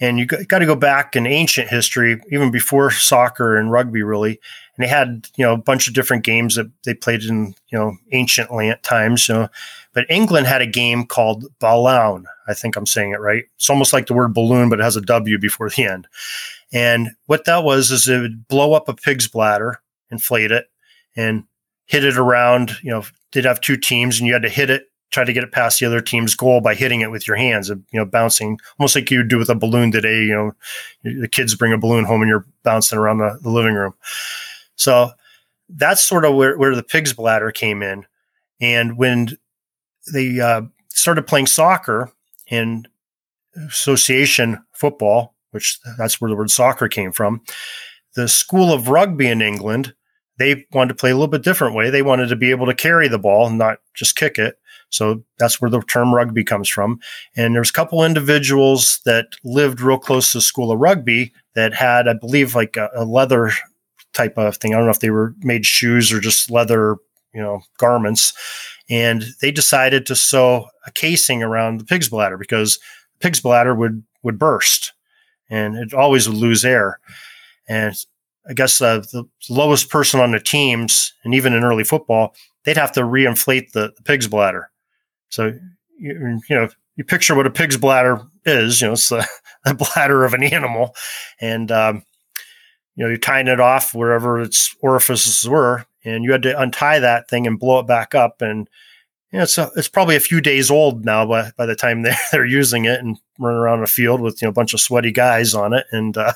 [0.00, 4.40] And you got to go back in ancient history, even before soccer and rugby, really.
[4.76, 7.78] And they had, you know, a bunch of different games that they played in, you
[7.78, 8.50] know, ancient
[8.82, 9.28] times.
[9.28, 9.48] Know,
[9.92, 12.24] but England had a game called Balaun.
[12.48, 13.44] I think I'm saying it right.
[13.54, 16.08] It's almost like the word balloon, but it has a W before the end.
[16.72, 20.66] And what that was is it would blow up a pig's bladder, inflate it,
[21.14, 21.44] and
[21.86, 24.90] hit it around, you know, did have two teams and you had to hit it,
[25.10, 27.68] try to get it past the other team's goal by hitting it with your hands,
[27.68, 30.22] you know, bouncing almost like you would do with a balloon today.
[30.22, 30.52] You know,
[31.20, 33.94] the kids bring a balloon home and you're bouncing around the, the living room.
[34.76, 35.10] So
[35.68, 38.06] that's sort of where, where the pig's bladder came in.
[38.60, 39.36] And when
[40.12, 42.10] they uh, started playing soccer
[42.50, 42.88] and
[43.56, 47.42] association football, which that's where the word soccer came from,
[48.14, 49.94] the school of rugby in England
[50.38, 51.90] they wanted to play a little bit different way.
[51.90, 54.58] They wanted to be able to carry the ball, and not just kick it.
[54.88, 57.00] So that's where the term rugby comes from.
[57.34, 61.72] And there's a couple individuals that lived real close to the school of rugby that
[61.72, 63.52] had, I believe, like a, a leather
[64.12, 64.74] type of thing.
[64.74, 66.96] I don't know if they were made shoes or just leather,
[67.32, 68.34] you know, garments.
[68.90, 73.74] And they decided to sew a casing around the pig's bladder because the pig's bladder
[73.74, 74.92] would would burst,
[75.50, 77.00] and it always would lose air.
[77.68, 77.96] And
[78.48, 82.34] I guess uh, the lowest person on the teams, and even in early football,
[82.64, 84.70] they'd have to reinflate the, the pig's bladder.
[85.28, 85.52] So
[85.98, 88.80] you, you know you picture what a pig's bladder is.
[88.80, 89.26] You know, it's the,
[89.64, 90.94] the bladder of an animal,
[91.40, 92.04] and um,
[92.96, 96.98] you know you're tying it off wherever its orifices were, and you had to untie
[96.98, 98.42] that thing and blow it back up.
[98.42, 98.68] And
[99.30, 102.02] you know, it's a, it's probably a few days old now by by the time
[102.02, 104.80] they're, they're using it and running around a field with you know a bunch of
[104.80, 106.32] sweaty guys on it, and uh,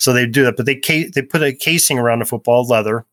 [0.00, 0.56] so they do that.
[0.56, 3.06] But they ca- they put a casing around the football leather,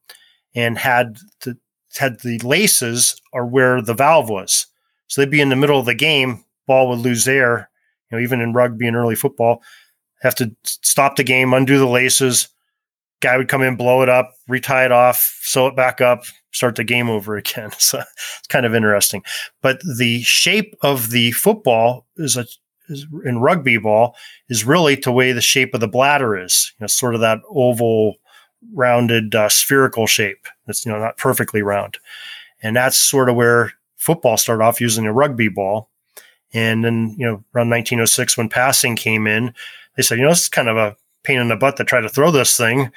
[0.55, 1.57] and had the
[1.97, 4.67] had the laces are where the valve was.
[5.07, 7.69] So they'd be in the middle of the game, ball would lose air.
[8.09, 9.61] You know, even in rugby and early football,
[10.21, 12.47] have to stop the game, undo the laces.
[13.19, 16.75] Guy would come in, blow it up, retie it off, sew it back up, start
[16.75, 17.71] the game over again.
[17.79, 19.23] So it's kind of interesting.
[19.61, 22.45] But the shape of the football is a
[22.89, 24.15] is in rugby ball
[24.49, 26.73] is really to way the shape of the bladder is.
[26.79, 28.15] You know, sort of that oval,
[28.73, 30.47] rounded, uh, spherical shape.
[30.65, 31.97] That's you know not perfectly round,
[32.61, 35.89] and that's sort of where football started off using a rugby ball.
[36.53, 39.53] And then, you know, around 1906, when passing came in,
[39.95, 42.07] they said, you know, is kind of a pain in the butt to try to
[42.07, 42.91] throw this thing.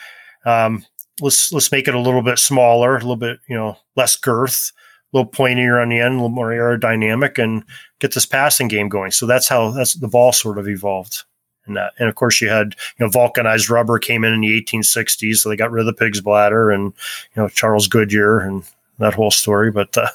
[0.44, 0.84] Um,
[1.20, 4.72] let's let's make it a little bit smaller, a little bit, you know, less girth,
[5.12, 7.64] little pointier on the end, a little more aerodynamic, and
[7.98, 9.10] get this passing game going.
[9.10, 11.24] So that's how that's the ball sort of evolved.
[11.66, 14.62] And that, and of course, you had you know vulcanized rubber came in in the
[14.62, 16.92] 1860s, so they got rid of the pig's bladder, and
[17.34, 18.64] you know Charles Goodyear and
[18.98, 19.70] that whole story.
[19.70, 20.08] But uh,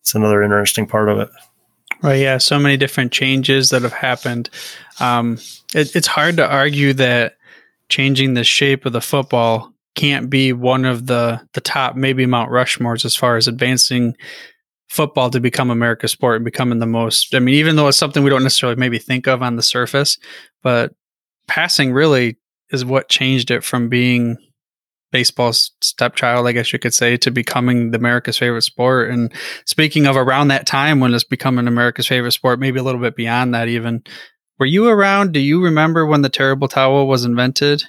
[0.00, 1.30] it's another interesting part of it.
[2.02, 2.20] Right.
[2.20, 2.38] Yeah.
[2.38, 4.50] So many different changes that have happened.
[4.98, 5.38] Um,
[5.72, 7.36] it, it's hard to argue that
[7.88, 9.71] changing the shape of the football
[10.02, 14.16] can't be one of the the top, maybe Mount Rushmores as far as advancing
[14.88, 17.36] football to become America's sport and becoming the most.
[17.36, 20.18] I mean, even though it's something we don't necessarily maybe think of on the surface,
[20.60, 20.92] but
[21.46, 22.36] passing really
[22.70, 24.36] is what changed it from being
[25.12, 29.08] baseball's stepchild, I guess you could say, to becoming the America's favorite sport.
[29.08, 29.32] And
[29.66, 33.14] speaking of around that time when it's becoming America's favorite sport, maybe a little bit
[33.14, 34.02] beyond that even.
[34.58, 35.30] Were you around?
[35.30, 37.84] Do you remember when the terrible towel was invented?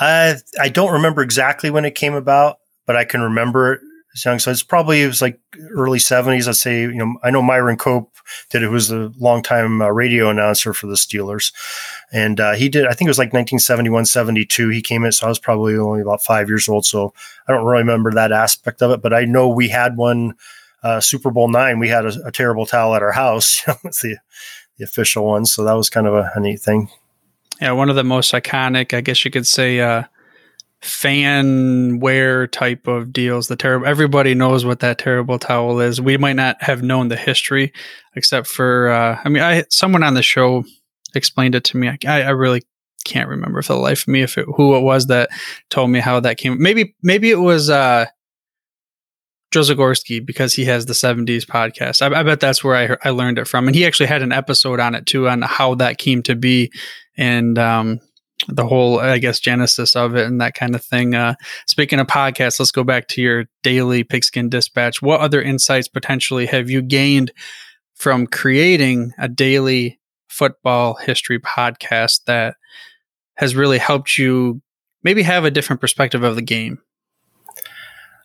[0.00, 3.80] I I don't remember exactly when it came about, but I can remember it
[4.14, 4.38] as young.
[4.38, 5.40] So it's probably it was like
[5.70, 6.48] early seventies.
[6.48, 8.14] I'd say you know I know Myron Cope
[8.50, 8.66] did it.
[8.66, 11.52] Who was a longtime uh, radio announcer for the Steelers,
[12.12, 12.86] and uh, he did.
[12.86, 14.68] I think it was like 1971, 72.
[14.68, 16.84] He came in, so I was probably only about five years old.
[16.84, 17.14] So
[17.48, 20.34] I don't really remember that aspect of it, but I know we had one
[20.82, 21.78] uh, Super Bowl nine.
[21.78, 23.62] We had a, a terrible towel at our house.
[23.82, 24.18] with the
[24.78, 25.46] the official one.
[25.46, 26.90] So that was kind of a, a neat thing.
[27.60, 30.04] Yeah, one of the most iconic, I guess you could say, uh,
[30.82, 33.48] fan wear type of deals.
[33.48, 36.00] The terrible everybody knows what that terrible towel is.
[36.00, 37.72] We might not have known the history,
[38.14, 40.64] except for uh, I mean, I someone on the show
[41.14, 41.88] explained it to me.
[41.88, 42.62] I, I really
[43.04, 45.30] can't remember for the life of me if it, who it was that
[45.70, 46.60] told me how that came.
[46.60, 48.06] Maybe maybe it was uh,
[49.50, 52.02] Joe Zagorski because he has the 70s podcast.
[52.02, 53.66] I, I bet that's where I, I learned it from.
[53.66, 56.70] And he actually had an episode on it too, on how that came to be.
[57.16, 58.00] And um,
[58.48, 61.14] the whole, I guess, genesis of it and that kind of thing.
[61.14, 61.34] Uh,
[61.66, 65.00] speaking of podcasts, let's go back to your daily pigskin dispatch.
[65.00, 67.32] What other insights potentially have you gained
[67.94, 69.98] from creating a daily
[70.28, 72.56] football history podcast that
[73.36, 74.60] has really helped you
[75.02, 76.78] maybe have a different perspective of the game?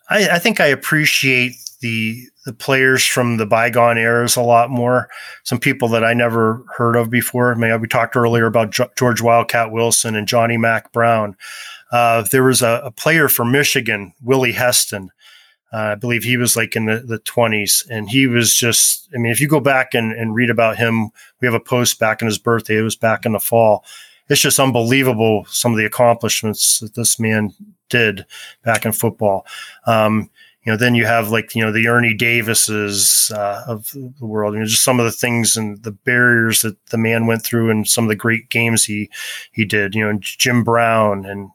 [0.10, 5.10] I, I think I appreciate the the players from the bygone eras a lot more.
[5.44, 7.52] Some people that I never heard of before.
[7.52, 11.36] I mean, we talked earlier about George Wildcat Wilson and Johnny Mack Brown.
[11.92, 15.12] Uh, there was a, a, player from Michigan, Willie Heston.
[15.74, 17.86] Uh, I believe he was like in the, the 20s.
[17.90, 21.10] And he was just, I mean, if you go back and, and read about him,
[21.42, 22.78] we have a post back in his birthday.
[22.78, 23.86] It was back in the fall.
[24.30, 27.54] It's just unbelievable some of the accomplishments that this man
[27.90, 28.26] did
[28.64, 29.46] back in football.
[29.86, 30.30] Um,
[30.64, 34.54] you know, then you have like, you know, the Ernie Davises uh, of the world,
[34.54, 37.72] you know, just some of the things and the barriers that the man went through
[37.72, 39.10] and some of the great games he,
[39.52, 41.50] he did, you know, Jim Brown and,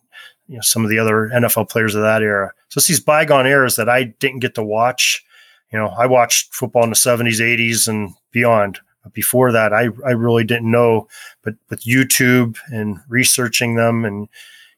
[0.49, 2.53] you know, some of the other NFL players of that era.
[2.69, 5.25] So it's these bygone eras that I didn't get to watch.
[5.73, 8.81] You know, I watched football in the 70s, 80s, and beyond.
[9.05, 11.07] But before that, I, I really didn't know.
[11.43, 14.29] But with YouTube and researching them and,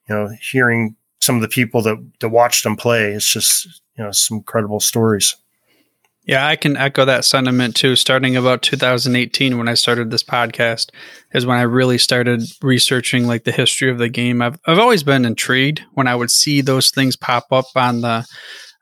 [0.06, 0.96] you know, hearing
[1.28, 4.80] some of the people that, that watched them play, it's just you know some incredible
[4.80, 5.36] stories.
[6.24, 7.96] Yeah, I can echo that sentiment too.
[7.96, 10.88] Starting about 2018, when I started this podcast,
[11.34, 14.40] is when I really started researching like the history of the game.
[14.40, 18.26] I've I've always been intrigued when I would see those things pop up on the,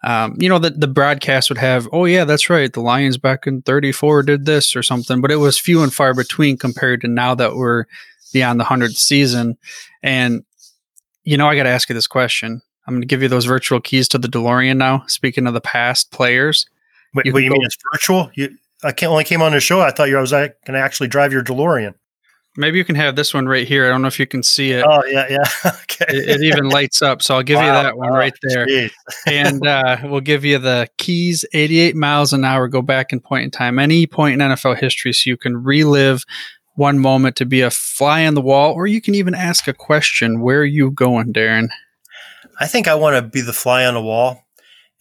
[0.04, 3.48] um, you know, the the broadcast would have, oh yeah, that's right, the Lions back
[3.48, 7.08] in 34 did this or something, but it was few and far between compared to
[7.08, 7.86] now that we're
[8.32, 9.58] beyond the hundredth season.
[10.00, 10.44] And
[11.26, 12.62] you know, I got to ask you this question.
[12.86, 15.04] I'm going to give you those virtual keys to the DeLorean now.
[15.08, 16.66] Speaking of the past players
[17.14, 18.30] Wait, you what you mean it's virtual?
[18.34, 19.80] You, I can't, only came on the show.
[19.80, 21.94] I thought you I was going to actually drive your DeLorean.
[22.58, 23.84] Maybe you can have this one right here.
[23.84, 24.84] I don't know if you can see it.
[24.88, 25.44] Oh yeah, yeah.
[25.82, 26.06] okay.
[26.08, 28.66] It, it, even lights up, so I'll give wow, you that one wow, right there.
[29.26, 31.44] and uh, we'll give you the keys.
[31.52, 32.66] 88 miles an hour.
[32.68, 36.24] Go back and point in time, any point in NFL history, so you can relive
[36.76, 39.72] one moment to be a fly on the wall, or you can even ask a
[39.72, 40.40] question.
[40.40, 41.70] Where are you going, Darin?
[42.60, 44.46] I think I want to be the fly on the wall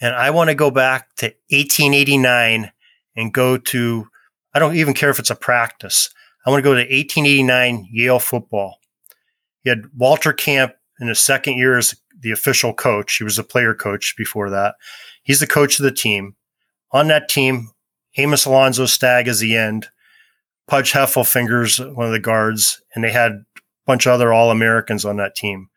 [0.02, 2.72] and I want to go back to 1889
[3.16, 4.08] and go to,
[4.54, 6.10] I don't even care if it's a practice.
[6.46, 8.80] I want to go to 1889 Yale football.
[9.64, 13.18] He had Walter Camp in his second year as the official coach.
[13.18, 14.76] He was a player coach before that.
[15.24, 16.36] He's the coach of the team.
[16.92, 17.72] On that team,
[18.18, 19.88] Amos Alonzo Stagg is the end.
[20.68, 23.46] Pudge Heffelfinger's one of the guards, and they had a
[23.86, 25.70] bunch of other All Americans on that team.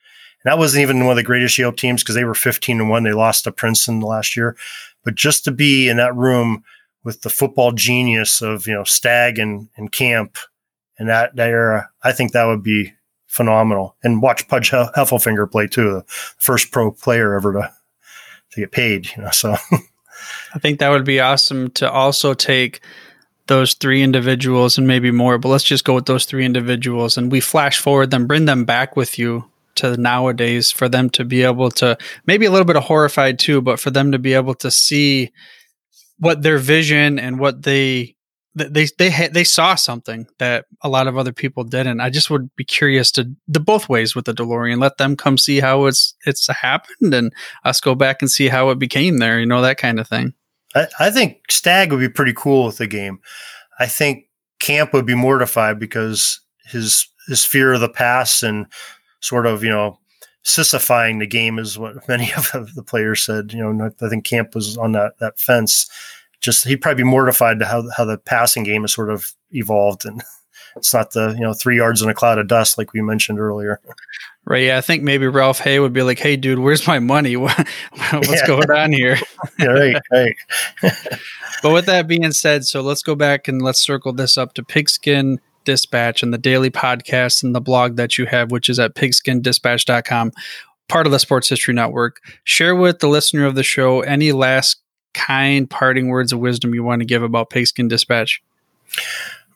[0.45, 2.91] And that wasn't even one of the greatest Yale teams because they were 15 and
[2.91, 3.03] one.
[3.03, 4.57] They lost to Princeton last year.
[5.05, 6.65] But just to be in that room
[7.05, 10.39] with the football genius of, you know, Stagg and, and Camp
[10.99, 12.93] and that, that era, I think that would be
[13.27, 13.97] phenomenal.
[14.03, 17.73] And watch Pudge Heffelfinger play too, the first pro player ever to,
[18.51, 19.57] to get paid, you know, so.
[20.55, 22.81] I think that would be awesome to also take
[23.49, 27.33] those three individuals and maybe more, but let's just go with those three individuals and
[27.33, 29.45] we flash forward them, bring them back with you
[29.77, 31.97] to nowadays for them to be able to
[32.27, 35.33] maybe a little bit of horrified too, but for them to be able to see
[36.19, 38.17] what their vision and what they
[38.55, 42.01] they they they saw something that a lot of other people didn't.
[42.01, 44.81] I just would be curious to the both ways with the DeLorean.
[44.81, 47.33] Let them come see how it's it's happened, and
[47.65, 49.39] us go back and see how it became there.
[49.39, 50.35] You know that kind of thing.
[50.79, 53.21] I, I think Stagg would be pretty cool with the game.
[53.79, 54.27] I think
[54.61, 58.67] Camp would be mortified because his his fear of the past and
[59.21, 59.99] sort of, you know,
[60.45, 63.53] sissifying the game is what many of the players said.
[63.53, 65.89] You know, I think Camp was on that, that fence.
[66.41, 70.05] Just he'd probably be mortified to how, how the passing game has sort of evolved
[70.05, 70.23] and
[70.77, 73.41] it's not the, you know, three yards in a cloud of dust like we mentioned
[73.41, 73.81] earlier.
[74.49, 74.65] Right.
[74.65, 74.79] Yeah.
[74.79, 77.37] I think maybe Ralph Hay would be like, Hey dude, where's my money?
[77.37, 77.59] What's
[78.11, 78.47] yeah.
[78.47, 79.19] going on here?
[79.59, 79.97] yeah, right.
[80.11, 80.37] Right.
[81.63, 84.65] but with that being said, so let's go back and let's circle this up to
[84.65, 88.95] pigskin Dispatch and the daily podcast and the blog that you have, which is at
[88.95, 90.33] pigskindispatch.com,
[90.89, 92.23] part of the Sports History Network.
[92.45, 94.79] Share with the listener of the show any last
[95.13, 98.43] kind parting words of wisdom you want to give about Pigskin Dispatch.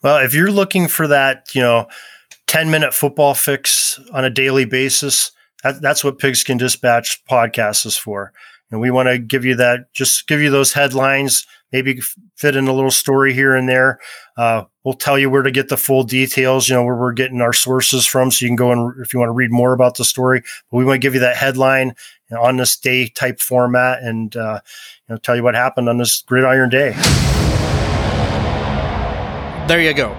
[0.03, 1.89] Well, if you're looking for that, you know,
[2.53, 5.33] 10 minute football fix on a daily basis,
[5.63, 8.31] that, that's what Pigskin Dispatch podcast is for.
[8.71, 11.99] And we want to give you that, just give you those headlines, maybe
[12.37, 14.01] fit in a little story here and there.
[14.37, 17.41] Uh, we'll tell you where to get the full details, you know, where we're getting
[17.41, 18.31] our sources from.
[18.31, 20.77] So you can go and if you want to read more about the story, but
[20.77, 21.95] we want to give you that headline
[22.39, 24.61] on this day type format and, uh,
[25.09, 26.91] you know, tell you what happened on this gridiron day.
[29.69, 30.15] There you go.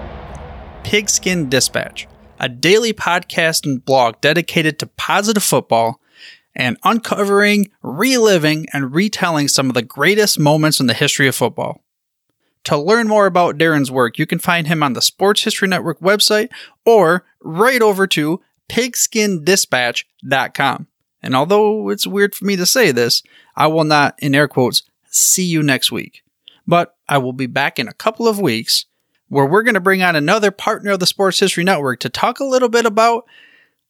[0.82, 2.08] Pigskin Dispatch,
[2.38, 6.00] a daily podcast and blog dedicated to positive football
[6.54, 11.82] and uncovering, reliving, and retelling some of the greatest moments in the history of football.
[12.64, 16.00] To learn more about Darin's work, you can find him on the Sports History Network
[16.00, 16.48] website
[16.84, 20.86] or right over to pigskindispatch.com.
[21.22, 23.22] And although it's weird for me to say this,
[23.56, 26.22] I will not, in air quotes, see you next week.
[26.66, 28.86] But I will be back in a couple of weeks
[29.28, 32.40] where we're going to bring on another partner of the Sports History Network to talk
[32.40, 33.24] a little bit about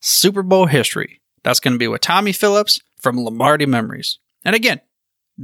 [0.00, 1.20] Super Bowl history.
[1.42, 4.18] That's going to be with Tommy Phillips from Lombardi Memories.
[4.44, 4.80] And again,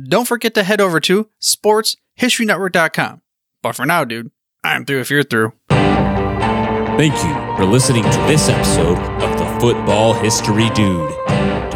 [0.09, 3.22] don't forget to head over to sportshistorynetwork.com.
[3.62, 4.30] But for now, dude,
[4.64, 5.53] I'm through if you're through.
[5.68, 11.20] Thank you for listening to this episode of the Football History Dude.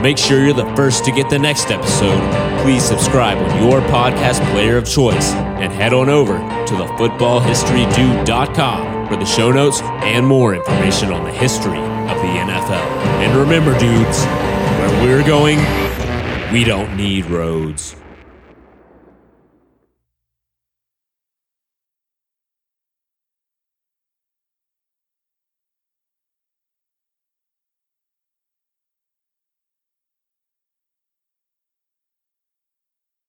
[0.05, 2.21] Make sure you're the first to get the next episode,
[2.61, 9.17] please subscribe on your podcast player of choice and head on over to thefootballhistorydude.com for
[9.17, 12.85] the show notes and more information on the history of the NFL.
[13.25, 14.27] And remember, dudes,
[14.77, 15.57] where we're going,
[16.53, 17.97] we don't need roads.